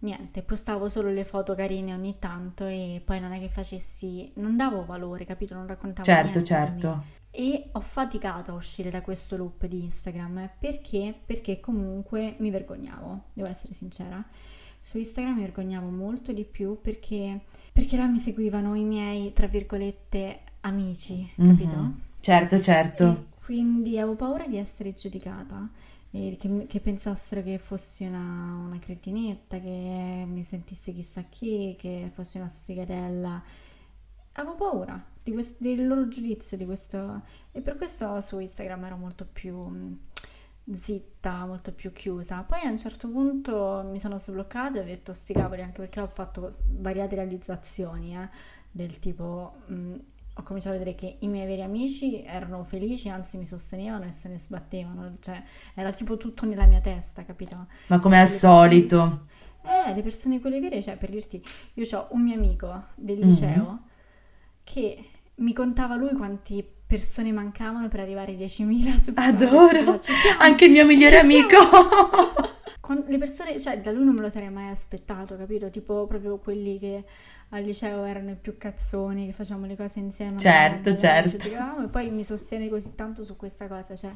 niente, 0.00 0.42
postavo 0.42 0.88
solo 0.88 1.10
le 1.10 1.24
foto 1.24 1.54
carine 1.54 1.94
ogni 1.94 2.18
tanto 2.18 2.66
e 2.66 3.00
poi 3.04 3.20
non 3.20 3.32
è 3.32 3.38
che 3.38 3.48
facessi, 3.48 4.30
non 4.34 4.56
davo 4.56 4.84
valore, 4.84 5.24
capito? 5.24 5.54
Non 5.54 5.66
raccontavo 5.66 6.04
Certo, 6.04 6.42
certo. 6.42 7.04
E 7.30 7.68
ho 7.72 7.80
faticato 7.80 8.52
a 8.52 8.54
uscire 8.54 8.90
da 8.90 9.02
questo 9.02 9.36
loop 9.36 9.66
di 9.66 9.84
Instagram 9.84 10.50
perché? 10.58 11.14
Perché 11.24 11.60
comunque 11.60 12.36
mi 12.38 12.50
vergognavo, 12.50 13.24
devo 13.32 13.48
essere 13.48 13.74
sincera. 13.74 14.24
Su 14.80 14.98
Instagram 14.98 15.34
mi 15.34 15.40
vergognavo 15.42 15.88
molto 15.88 16.32
di 16.32 16.44
più 16.44 16.80
perché, 16.80 17.40
perché 17.72 17.96
là 17.96 18.06
mi 18.06 18.18
seguivano 18.18 18.74
i 18.74 18.84
miei, 18.84 19.32
tra 19.32 19.48
virgolette, 19.48 20.40
amici, 20.60 21.28
capito? 21.36 21.76
Mhm. 21.76 22.00
Certo, 22.20 22.60
certo. 22.60 23.04
E 23.04 23.44
quindi 23.44 23.98
avevo 23.98 24.16
paura 24.16 24.46
di 24.46 24.56
essere 24.56 24.94
giudicata, 24.94 25.68
che, 26.38 26.66
che 26.66 26.80
pensassero 26.80 27.42
che 27.42 27.58
fossi 27.58 28.04
una, 28.04 28.18
una 28.64 28.78
cretinetta, 28.78 29.58
che 29.58 30.24
mi 30.26 30.42
sentissi 30.42 30.92
chissà 30.92 31.22
chi, 31.22 31.76
che 31.78 32.10
fossi 32.12 32.38
una 32.38 32.48
sfigatella. 32.48 33.42
Avevo 34.32 34.54
paura 34.54 35.04
quest- 35.22 35.60
del 35.60 35.86
loro 35.86 36.08
giudizio, 36.08 36.56
di 36.56 36.64
questo... 36.64 37.22
E 37.52 37.60
per 37.60 37.76
questo 37.76 38.20
su 38.20 38.38
Instagram 38.38 38.84
ero 38.84 38.96
molto 38.96 39.26
più 39.26 39.56
mh, 39.56 39.98
zitta, 40.70 41.46
molto 41.46 41.72
più 41.72 41.92
chiusa. 41.92 42.42
Poi 42.42 42.60
a 42.62 42.70
un 42.70 42.78
certo 42.78 43.08
punto 43.08 43.86
mi 43.90 43.98
sono 43.98 44.18
sbloccata 44.18 44.78
e 44.78 44.82
ho 44.82 44.84
detto 44.84 45.12
sti 45.12 45.32
cavoli, 45.32 45.62
anche 45.62 45.80
perché 45.80 46.00
ho 46.00 46.08
fatto 46.08 46.50
svariate 46.50 47.14
realizzazioni, 47.14 48.16
eh, 48.16 48.28
del 48.70 48.98
tipo... 48.98 49.54
mh, 49.66 49.94
ho 50.38 50.42
cominciato 50.42 50.74
a 50.74 50.78
vedere 50.78 50.94
che 50.96 51.16
i 51.20 51.28
miei 51.28 51.46
veri 51.46 51.62
amici 51.62 52.22
erano 52.22 52.62
felici, 52.62 53.08
anzi 53.08 53.38
mi 53.38 53.46
sostenevano 53.46 54.04
e 54.04 54.12
se 54.12 54.28
ne 54.28 54.38
sbattevano, 54.38 55.12
cioè 55.20 55.42
era 55.74 55.92
tipo 55.92 56.16
tutto 56.18 56.44
nella 56.44 56.66
mia 56.66 56.80
testa, 56.80 57.24
capito? 57.24 57.66
Ma 57.86 57.98
come 57.98 58.16
al 58.20 58.24
le 58.24 58.28
persone- 58.30 58.54
solito. 58.54 59.26
Eh, 59.64 59.94
le 59.94 60.02
persone 60.02 60.38
quelle 60.40 60.60
vere, 60.60 60.82
cioè 60.82 60.96
per 60.96 61.10
dirti, 61.10 61.42
io 61.74 61.98
ho 61.98 62.08
un 62.10 62.22
mio 62.22 62.34
amico 62.36 62.84
del 62.94 63.18
Mhm. 63.18 63.24
liceo 63.26 63.78
che 64.62 65.04
mi 65.36 65.52
contava 65.52 65.96
lui 65.96 66.12
quanti 66.12 66.64
persone 66.86 67.32
mancavano 67.32 67.88
per 67.88 68.00
arrivare 68.00 68.32
ai 68.32 68.36
10.000 68.36 68.98
su 68.98 69.12
Adoro. 69.16 69.98
Anche 70.38 70.66
il 70.66 70.70
mio 70.70 70.84
migliore 70.84 71.18
amico. 71.18 71.56
Quan- 72.86 73.04
le 73.08 73.18
persone, 73.18 73.58
cioè 73.58 73.80
da 73.80 73.90
lui 73.90 74.04
non 74.04 74.14
me 74.14 74.20
lo 74.20 74.30
sarei 74.30 74.48
mai 74.48 74.70
aspettato, 74.70 75.36
capito? 75.36 75.68
Tipo 75.70 76.06
proprio 76.06 76.38
quelli 76.38 76.78
che 76.78 77.04
al 77.48 77.64
liceo 77.64 78.04
erano 78.04 78.30
i 78.30 78.36
più 78.36 78.56
cazzoni, 78.56 79.26
che 79.26 79.32
facevamo 79.32 79.66
le 79.66 79.74
cose 79.74 79.98
insieme. 79.98 80.38
Certo, 80.38 80.90
andavamo, 80.90 80.98
certo. 80.98 81.30
ci 81.30 81.38
giocavamo, 81.38 81.84
e 81.86 81.88
poi 81.88 82.10
mi 82.10 82.22
sostiene 82.22 82.68
così 82.68 82.94
tanto 82.94 83.24
su 83.24 83.34
questa 83.34 83.66
cosa, 83.66 83.96
cioè 83.96 84.14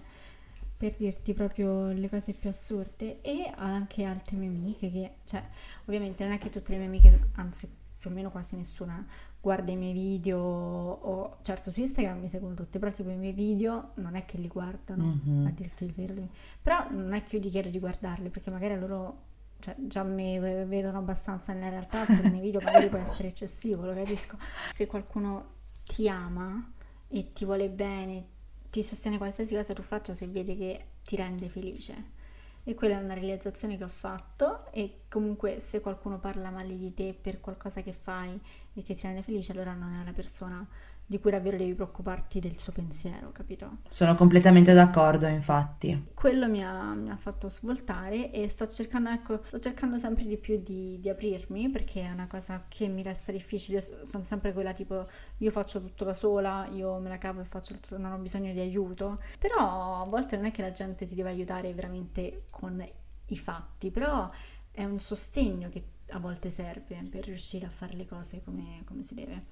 per 0.77 0.95
dirti 0.97 1.35
proprio 1.35 1.91
le 1.91 2.09
cose 2.09 2.33
più 2.33 2.49
assurde 2.49 3.21
e 3.23 3.50
anche 3.57 4.05
altre 4.05 4.37
mie 4.37 4.49
amiche 4.49 4.89
che, 4.93 5.11
cioè, 5.25 5.43
ovviamente 5.87 6.23
non 6.23 6.33
è 6.35 6.39
che 6.39 6.49
tutte 6.49 6.71
le 6.71 6.79
mie 6.79 6.87
amiche, 6.87 7.31
anzi 7.35 7.69
più 7.99 8.09
o 8.09 8.12
meno 8.12 8.31
quasi 8.31 8.55
nessuna 8.55 9.05
guarda 9.41 9.73
i 9.73 9.77
miei 9.77 9.93
video 9.93 10.39
o 10.41 11.37
certo 11.43 11.71
su 11.71 11.81
Instagram 11.81 12.19
mi 12.21 12.29
seguono 12.29 12.55
tutte, 12.55 12.79
però 12.79 12.93
tipo 12.93 13.11
i 13.11 13.17
miei 13.17 13.33
video 13.33 13.93
non 13.95 14.15
è 14.15 14.25
che 14.25 14.37
li 14.39 14.49
guardano, 14.49 15.19
Mhm. 15.25 15.47
a 15.47 15.51
dirti 15.51 15.85
il 15.85 15.93
vero. 15.93 16.15
Però 16.63 16.87
non 16.91 17.13
è 17.15 17.23
che 17.25 17.37
io 17.37 17.43
gli 17.43 17.51
chiedo 17.51 17.69
di 17.71 17.79
guardarli 17.79 18.29
perché 18.29 18.51
magari 18.51 18.79
loro 18.79 19.29
cioè, 19.61 19.75
già 19.79 20.03
mi 20.03 20.39
ve- 20.39 20.65
vedono 20.65 20.99
abbastanza 20.99 21.53
nella 21.53 21.69
realtà 21.69 22.07
per 22.07 22.25
i 22.25 22.31
miei 22.31 22.41
video 22.43 22.61
magari 22.63 22.89
può 22.89 22.99
essere 22.99 23.29
eccessivo, 23.29 23.85
lo 23.85 23.93
capisco. 23.95 24.37
Se 24.73 24.87
qualcuno 24.87 25.45
ti 25.85 26.09
ama 26.09 26.73
e 27.09 27.29
ti 27.29 27.45
vuole 27.45 27.69
bene, 27.69 28.27
ti 28.71 28.83
sostiene 28.83 29.19
qualsiasi 29.19 29.55
cosa 29.55 29.73
tu 29.75 29.83
faccia 29.83 30.15
se 30.15 30.27
vede 30.29 30.57
che 30.57 30.85
ti 31.05 31.17
rende 31.17 31.49
felice. 31.51 32.19
E 32.62 32.75
quella 32.75 32.99
è 32.99 33.02
una 33.02 33.14
realizzazione 33.14 33.76
che 33.76 33.85
ho 33.85 33.88
fatto 33.88 34.71
e 34.73 35.02
comunque 35.09 35.61
se 35.61 35.81
qualcuno 35.81 36.19
parla 36.19 36.50
male 36.50 36.76
di 36.76 36.93
te 36.93 37.14
per 37.19 37.40
qualcosa 37.40 37.81
che 37.83 37.93
fai 37.93 38.38
e 38.75 38.83
che 38.83 38.95
ti 38.95 39.00
rende 39.02 39.23
felice, 39.23 39.52
allora 39.52 39.73
non 39.73 39.95
è 39.95 40.00
una 40.00 40.12
persona 40.12 40.67
di 41.11 41.19
cui 41.19 41.33
davvero 41.33 41.57
devi 41.57 41.75
preoccuparti 41.75 42.38
del 42.38 42.57
suo 42.57 42.73
pensiero, 42.73 43.33
capito? 43.33 43.79
Sono 43.90 44.14
completamente 44.14 44.73
d'accordo, 44.73 45.26
infatti. 45.26 46.11
Quello 46.14 46.49
mi 46.49 46.62
ha, 46.62 46.95
mi 46.95 47.11
ha 47.11 47.17
fatto 47.17 47.49
svoltare 47.49 48.31
e 48.31 48.47
sto 48.47 48.69
cercando, 48.69 49.11
ecco, 49.11 49.40
sto 49.45 49.59
cercando 49.59 49.99
sempre 49.99 50.25
di 50.25 50.37
più 50.37 50.62
di, 50.62 51.00
di, 51.00 51.09
aprirmi 51.09 51.69
perché 51.69 52.02
è 52.02 52.12
una 52.12 52.29
cosa 52.29 52.67
che 52.69 52.87
mi 52.87 53.02
resta 53.02 53.33
difficile. 53.33 53.83
Sono 54.05 54.23
sempre 54.23 54.52
quella 54.52 54.73
tipo, 54.73 55.05
io 55.38 55.50
faccio 55.50 55.81
tutto 55.81 56.05
da 56.05 56.14
sola, 56.14 56.69
io 56.71 56.97
me 57.00 57.09
la 57.09 57.19
cavo 57.19 57.40
e 57.40 57.45
faccio 57.45 57.75
tutto, 57.75 57.99
non 57.99 58.12
ho 58.12 58.19
bisogno 58.19 58.52
di 58.52 58.61
aiuto. 58.61 59.21
Però 59.37 60.02
a 60.02 60.05
volte 60.05 60.37
non 60.37 60.45
è 60.45 60.52
che 60.52 60.62
la 60.62 60.71
gente 60.71 61.07
ti 61.07 61.17
deve 61.17 61.31
aiutare 61.31 61.75
veramente 61.75 62.45
con 62.52 62.81
i 63.26 63.37
fatti, 63.37 63.90
però 63.90 64.31
è 64.71 64.85
un 64.85 64.99
sostegno 64.99 65.71
che 65.71 65.83
a 66.11 66.19
volte 66.19 66.50
serve 66.50 67.02
per 67.11 67.25
riuscire 67.25 67.67
a 67.67 67.71
fare 67.71 67.95
le 67.95 68.07
cose 68.07 68.43
come, 68.43 68.83
come 68.85 69.02
si 69.02 69.14
deve. 69.14 69.45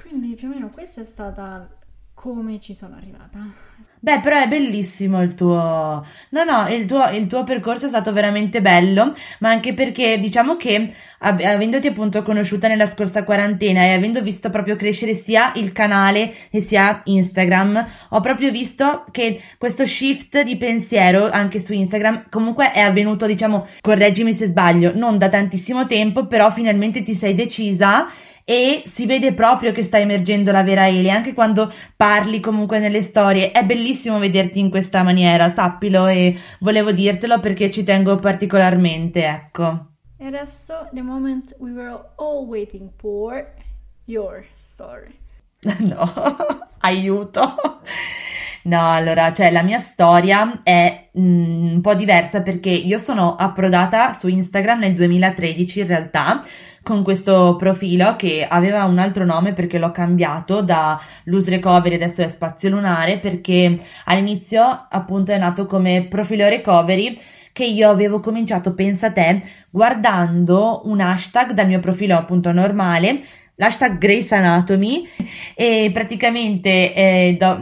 Quindi 0.00 0.34
più 0.34 0.48
o 0.48 0.52
meno 0.52 0.70
questa 0.70 1.02
è 1.02 1.04
stata 1.04 1.68
come 2.18 2.58
ci 2.60 2.74
sono 2.74 2.96
arrivata. 2.96 3.38
Beh, 4.00 4.20
però 4.20 4.36
è 4.40 4.48
bellissimo 4.48 5.22
il 5.22 5.34
tuo... 5.34 6.04
No, 6.30 6.44
no, 6.44 6.66
il 6.68 6.84
tuo, 6.84 7.08
il 7.10 7.28
tuo, 7.28 7.44
percorso 7.44 7.86
è 7.86 7.88
stato 7.88 8.12
veramente 8.12 8.60
bello, 8.60 9.14
ma 9.38 9.50
anche 9.50 9.72
perché 9.72 10.18
diciamo 10.18 10.56
che 10.56 10.92
avendoti 11.20 11.86
appunto 11.86 12.22
conosciuta 12.22 12.66
nella 12.66 12.86
scorsa 12.86 13.22
quarantena 13.22 13.82
e 13.82 13.92
avendo 13.92 14.20
visto 14.20 14.50
proprio 14.50 14.74
crescere 14.74 15.14
sia 15.14 15.52
il 15.54 15.72
canale 15.72 16.32
e 16.50 16.60
sia 16.60 17.00
Instagram, 17.04 17.86
ho 18.10 18.20
proprio 18.20 18.50
visto 18.50 19.04
che 19.10 19.40
questo 19.56 19.86
shift 19.86 20.42
di 20.42 20.56
pensiero 20.56 21.28
anche 21.30 21.60
su 21.60 21.72
Instagram 21.72 22.28
comunque 22.30 22.72
è 22.72 22.80
avvenuto, 22.80 23.26
diciamo, 23.26 23.66
correggimi 23.80 24.32
se 24.32 24.46
sbaglio, 24.46 24.92
non 24.94 25.18
da 25.18 25.28
tantissimo 25.28 25.86
tempo, 25.86 26.26
però 26.26 26.50
finalmente 26.50 27.02
ti 27.02 27.14
sei 27.14 27.34
decisa 27.34 28.08
e 28.50 28.82
si 28.86 29.04
vede 29.04 29.34
proprio 29.34 29.72
che 29.72 29.82
sta 29.82 29.98
emergendo 29.98 30.50
la 30.50 30.62
vera 30.62 30.88
Eli, 30.88 31.10
anche 31.10 31.34
quando 31.34 31.70
parli 31.94 32.40
comunque 32.40 32.78
nelle 32.78 33.02
storie. 33.02 33.50
È 33.50 33.62
bellissimo 33.62 34.18
vederti 34.18 34.58
in 34.58 34.70
questa 34.70 35.02
maniera, 35.02 35.50
sappilo 35.50 36.06
e 36.06 36.34
volevo 36.60 36.90
dirtelo 36.90 37.40
perché 37.40 37.70
ci 37.70 37.84
tengo 37.84 38.16
particolarmente, 38.16 39.26
ecco. 39.26 39.88
E 40.16 40.24
adesso, 40.24 40.88
the 40.94 41.02
moment 41.02 41.54
we 41.58 41.72
were 41.72 41.94
all 42.16 42.46
waiting 42.46 42.90
for, 42.96 43.52
your 44.06 44.46
story. 44.54 45.12
no, 45.80 46.10
aiuto. 46.78 47.54
No, 48.62 48.92
allora, 48.92 49.30
cioè 49.34 49.50
la 49.50 49.62
mia 49.62 49.78
storia 49.78 50.60
è 50.62 51.10
mm, 51.18 51.74
un 51.74 51.80
po' 51.82 51.94
diversa 51.94 52.40
perché 52.40 52.70
io 52.70 52.98
sono 52.98 53.34
approdata 53.34 54.14
su 54.14 54.26
Instagram 54.26 54.78
nel 54.78 54.94
2013 54.94 55.80
in 55.80 55.86
realtà 55.86 56.42
con 56.88 57.02
questo 57.02 57.54
profilo 57.56 58.16
che 58.16 58.46
aveva 58.48 58.84
un 58.84 58.98
altro 58.98 59.26
nome 59.26 59.52
perché 59.52 59.78
l'ho 59.78 59.90
cambiato 59.90 60.62
da 60.62 60.98
Lose 61.24 61.50
Recovery 61.50 61.96
adesso 61.96 62.22
è 62.22 62.28
Spazio 62.30 62.70
Lunare 62.70 63.18
perché 63.18 63.78
all'inizio 64.06 64.86
appunto 64.88 65.30
è 65.30 65.36
nato 65.36 65.66
come 65.66 66.06
profilo 66.08 66.48
recovery 66.48 67.20
che 67.52 67.66
io 67.66 67.90
avevo 67.90 68.20
cominciato, 68.20 68.72
pensa 68.72 69.12
te, 69.12 69.42
guardando 69.68 70.80
un 70.84 71.00
hashtag 71.00 71.52
dal 71.52 71.66
mio 71.66 71.80
profilo 71.80 72.16
appunto 72.16 72.52
normale 72.52 73.20
l'hashtag 73.58 73.98
Grace 73.98 74.34
Anatomy 74.34 75.06
e 75.54 75.90
praticamente 75.92 76.94
eh, 76.94 77.36
do, 77.38 77.58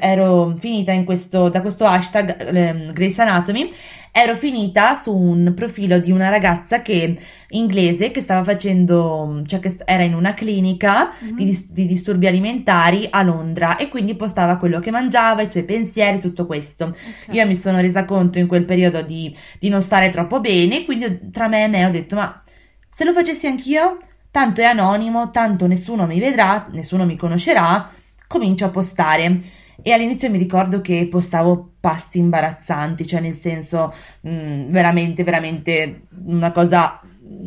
ero 0.00 0.56
finita 0.58 0.92
in 0.92 1.04
questo, 1.04 1.48
da 1.48 1.60
questo 1.60 1.86
hashtag 1.86 2.54
eh, 2.54 2.92
Grace 2.92 3.20
Anatomy 3.20 3.70
ero 4.12 4.34
finita 4.34 4.94
su 4.94 5.14
un 5.16 5.52
profilo 5.54 5.98
di 5.98 6.10
una 6.10 6.28
ragazza 6.28 6.82
che, 6.82 7.16
inglese 7.50 8.10
che 8.10 8.20
stava 8.20 8.42
facendo, 8.42 9.42
cioè 9.46 9.60
che 9.60 9.76
era 9.84 10.02
in 10.02 10.14
una 10.14 10.34
clinica 10.34 11.12
mm-hmm. 11.22 11.36
di, 11.36 11.66
di, 11.70 11.86
disturbi 11.86 12.26
alimentari 12.26 13.06
a 13.08 13.22
Londra 13.22 13.76
e 13.76 13.88
quindi 13.88 14.16
postava 14.16 14.56
quello 14.56 14.80
che 14.80 14.90
mangiava, 14.90 15.42
i 15.42 15.50
suoi 15.50 15.64
pensieri, 15.64 16.18
tutto 16.18 16.46
questo. 16.46 16.86
Okay. 16.86 17.36
Io 17.36 17.46
mi 17.46 17.56
sono 17.56 17.80
resa 17.80 18.04
conto 18.04 18.38
in 18.38 18.48
quel 18.48 18.64
periodo 18.64 19.02
di, 19.02 19.34
di 19.58 19.68
non 19.68 19.80
stare 19.80 20.08
troppo 20.08 20.40
bene, 20.40 20.84
quindi 20.84 21.30
tra 21.30 21.46
me 21.46 21.64
e 21.64 21.68
me 21.68 21.86
ho 21.86 21.90
detto 21.90 22.16
ma 22.16 22.42
se 22.88 23.04
lo 23.04 23.12
facessi 23.12 23.46
anch'io, 23.46 23.98
tanto 24.30 24.60
è 24.60 24.64
anonimo, 24.64 25.30
tanto 25.30 25.66
nessuno 25.66 26.06
mi 26.06 26.18
vedrà, 26.18 26.66
nessuno 26.70 27.04
mi 27.04 27.16
conoscerà, 27.16 27.90
comincio 28.26 28.64
a 28.64 28.70
postare 28.70 29.40
e 29.82 29.92
all'inizio 29.92 30.30
mi 30.30 30.38
ricordo 30.38 30.80
che 30.80 31.06
postavo 31.10 31.72
pasti 31.80 32.18
imbarazzanti, 32.18 33.06
cioè 33.06 33.20
nel 33.20 33.34
senso 33.34 33.92
mh, 34.20 34.30
mm, 34.30 34.70
veramente, 34.70 35.24
veramente 35.24 36.02
una 36.26 36.52
cosa 36.52 37.00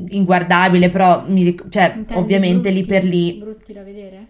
inguardabile, 0.09 0.89
però 0.89 1.23
mi 1.27 1.55
cioè, 1.69 2.03
ovviamente 2.13 2.71
brutti, 2.71 2.73
lì 2.73 2.85
per 2.85 3.03
lì... 3.03 3.37
Brutti 3.39 3.73
da 3.73 3.83
vedere? 3.83 4.27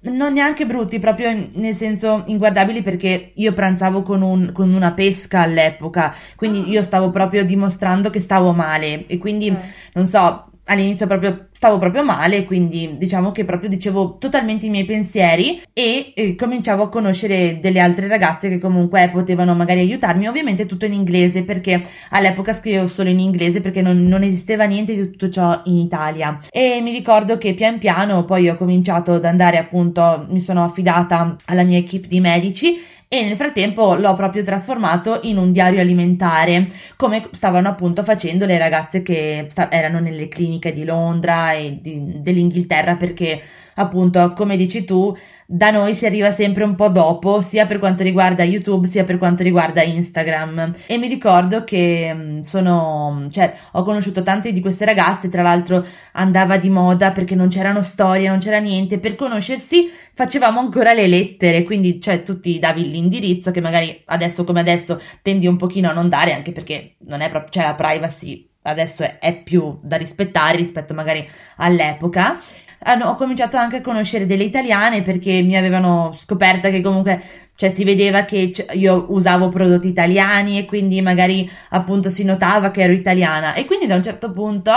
Non 0.00 0.32
neanche 0.32 0.64
brutti, 0.64 1.00
proprio 1.00 1.48
nel 1.54 1.74
senso 1.74 2.22
inguardabili 2.26 2.82
perché 2.82 3.32
io 3.34 3.52
pranzavo 3.52 4.02
con, 4.02 4.22
un, 4.22 4.52
con 4.52 4.72
una 4.72 4.92
pesca 4.92 5.40
all'epoca, 5.40 6.14
quindi 6.36 6.60
oh. 6.60 6.66
io 6.66 6.82
stavo 6.82 7.10
proprio 7.10 7.44
dimostrando 7.44 8.08
che 8.08 8.20
stavo 8.20 8.52
male 8.52 9.06
e 9.06 9.18
quindi, 9.18 9.48
eh. 9.48 9.56
non 9.94 10.06
so, 10.06 10.50
all'inizio 10.68 11.06
proprio 11.06 11.48
stavo 11.52 11.78
proprio 11.78 12.04
male, 12.04 12.44
quindi 12.44 12.96
diciamo 12.96 13.32
che 13.32 13.44
proprio 13.44 13.68
dicevo 13.68 14.16
totalmente 14.18 14.66
i 14.66 14.70
miei 14.70 14.84
pensieri 14.84 15.60
e, 15.72 16.12
e, 16.14 16.34
cominciavo 16.34 16.84
a 16.84 16.88
conoscere 16.88 17.58
delle 17.60 17.80
altre 17.80 18.06
ragazze 18.06 18.48
che 18.48 18.58
comunque 18.58 19.10
potevano 19.12 19.54
magari 19.54 19.80
aiutarmi, 19.80 20.28
ovviamente 20.28 20.66
tutto 20.66 20.84
in 20.84 20.92
inglese 20.92 21.42
perché 21.42 21.82
all'epoca 22.10 22.54
scrivevo 22.54 22.86
solo 22.86 23.08
in 23.08 23.18
inglese 23.18 23.60
perché 23.60 23.82
non, 23.82 24.06
non 24.06 24.22
esisteva 24.22 24.64
niente 24.64 24.94
di 24.94 25.10
tutto 25.10 25.28
ciò 25.28 25.62
in 25.64 25.76
Italia. 25.76 26.38
E 26.50 26.80
mi 26.80 26.92
ricordo 26.92 27.38
che 27.38 27.54
pian 27.54 27.78
piano 27.78 28.24
poi 28.24 28.48
ho 28.48 28.56
cominciato 28.56 29.14
ad 29.14 29.24
andare 29.24 29.58
appunto, 29.58 30.26
mi 30.28 30.40
sono 30.40 30.64
affidata 30.64 31.36
alla 31.46 31.64
mia 31.64 31.78
equipe 31.78 32.06
di 32.06 32.20
medici 32.20 32.96
e 33.08 33.22
nel 33.24 33.36
frattempo 33.36 33.94
l'ho 33.94 34.14
proprio 34.14 34.42
trasformato 34.42 35.20
in 35.22 35.38
un 35.38 35.50
diario 35.50 35.80
alimentare, 35.80 36.68
come 36.96 37.28
stavano 37.32 37.68
appunto 37.68 38.04
facendo 38.04 38.44
le 38.44 38.58
ragazze 38.58 39.02
che 39.02 39.46
sta- 39.50 39.70
erano 39.70 39.98
nelle 40.00 40.28
cliniche 40.28 40.72
di 40.72 40.84
Londra 40.84 41.52
e 41.52 41.78
di- 41.80 42.20
dell'Inghilterra, 42.20 42.96
perché 42.96 43.40
appunto, 43.78 44.32
come 44.34 44.56
dici 44.56 44.84
tu, 44.84 45.16
da 45.46 45.70
noi 45.70 45.94
si 45.94 46.04
arriva 46.04 46.30
sempre 46.30 46.64
un 46.64 46.74
po' 46.74 46.88
dopo, 46.88 47.40
sia 47.40 47.64
per 47.64 47.78
quanto 47.78 48.02
riguarda 48.02 48.44
YouTube, 48.44 48.86
sia 48.86 49.04
per 49.04 49.16
quanto 49.18 49.42
riguarda 49.42 49.82
Instagram. 49.82 50.74
E 50.86 50.98
mi 50.98 51.08
ricordo 51.08 51.64
che 51.64 52.12
mm, 52.12 52.40
sono, 52.40 53.28
cioè, 53.30 53.54
ho 53.72 53.82
conosciuto 53.82 54.22
tante 54.22 54.52
di 54.52 54.60
queste 54.60 54.84
ragazze, 54.84 55.28
tra 55.28 55.42
l'altro 55.42 55.84
andava 56.12 56.58
di 56.58 56.68
moda 56.68 57.12
perché 57.12 57.34
non 57.34 57.48
c'erano 57.48 57.82
storie, 57.82 58.28
non 58.28 58.38
c'era 58.38 58.58
niente. 58.58 58.98
Per 58.98 59.14
conoscersi 59.14 59.88
facevamo 60.12 60.60
ancora 60.60 60.92
le 60.92 61.06
lettere, 61.06 61.62
quindi, 61.62 62.00
cioè, 62.00 62.22
tu 62.22 62.40
ti 62.40 62.58
davi 62.58 62.90
l'indirizzo 62.90 63.50
che 63.50 63.60
magari 63.60 64.02
adesso 64.06 64.44
come 64.44 64.60
adesso 64.60 65.00
tendi 65.22 65.46
un 65.46 65.56
pochino 65.56 65.88
a 65.88 65.92
non 65.92 66.08
dare, 66.08 66.34
anche 66.34 66.52
perché 66.52 66.96
non 67.06 67.20
è 67.20 67.30
proprio, 67.30 67.50
cioè, 67.50 67.64
la 67.64 67.74
privacy 67.74 68.47
adesso 68.68 69.02
è, 69.02 69.18
è 69.18 69.42
più 69.42 69.78
da 69.82 69.96
rispettare 69.96 70.56
rispetto 70.56 70.94
magari 70.94 71.28
all'epoca. 71.56 72.38
Ho 73.02 73.14
cominciato 73.16 73.56
anche 73.56 73.76
a 73.76 73.80
conoscere 73.80 74.24
delle 74.24 74.44
italiane 74.44 75.02
perché 75.02 75.42
mi 75.42 75.56
avevano 75.56 76.14
scoperta 76.16 76.70
che 76.70 76.80
comunque 76.80 77.20
cioè 77.58 77.72
si 77.72 77.82
vedeva 77.82 78.22
che 78.22 78.52
io 78.74 79.06
usavo 79.08 79.48
prodotti 79.48 79.88
italiani 79.88 80.58
e 80.58 80.64
quindi 80.64 81.02
magari 81.02 81.50
appunto 81.70 82.08
si 82.08 82.22
notava 82.22 82.70
che 82.70 82.82
ero 82.82 82.92
italiana 82.92 83.54
e 83.54 83.64
quindi 83.64 83.88
da 83.88 83.96
un 83.96 84.02
certo 84.04 84.30
punto 84.30 84.70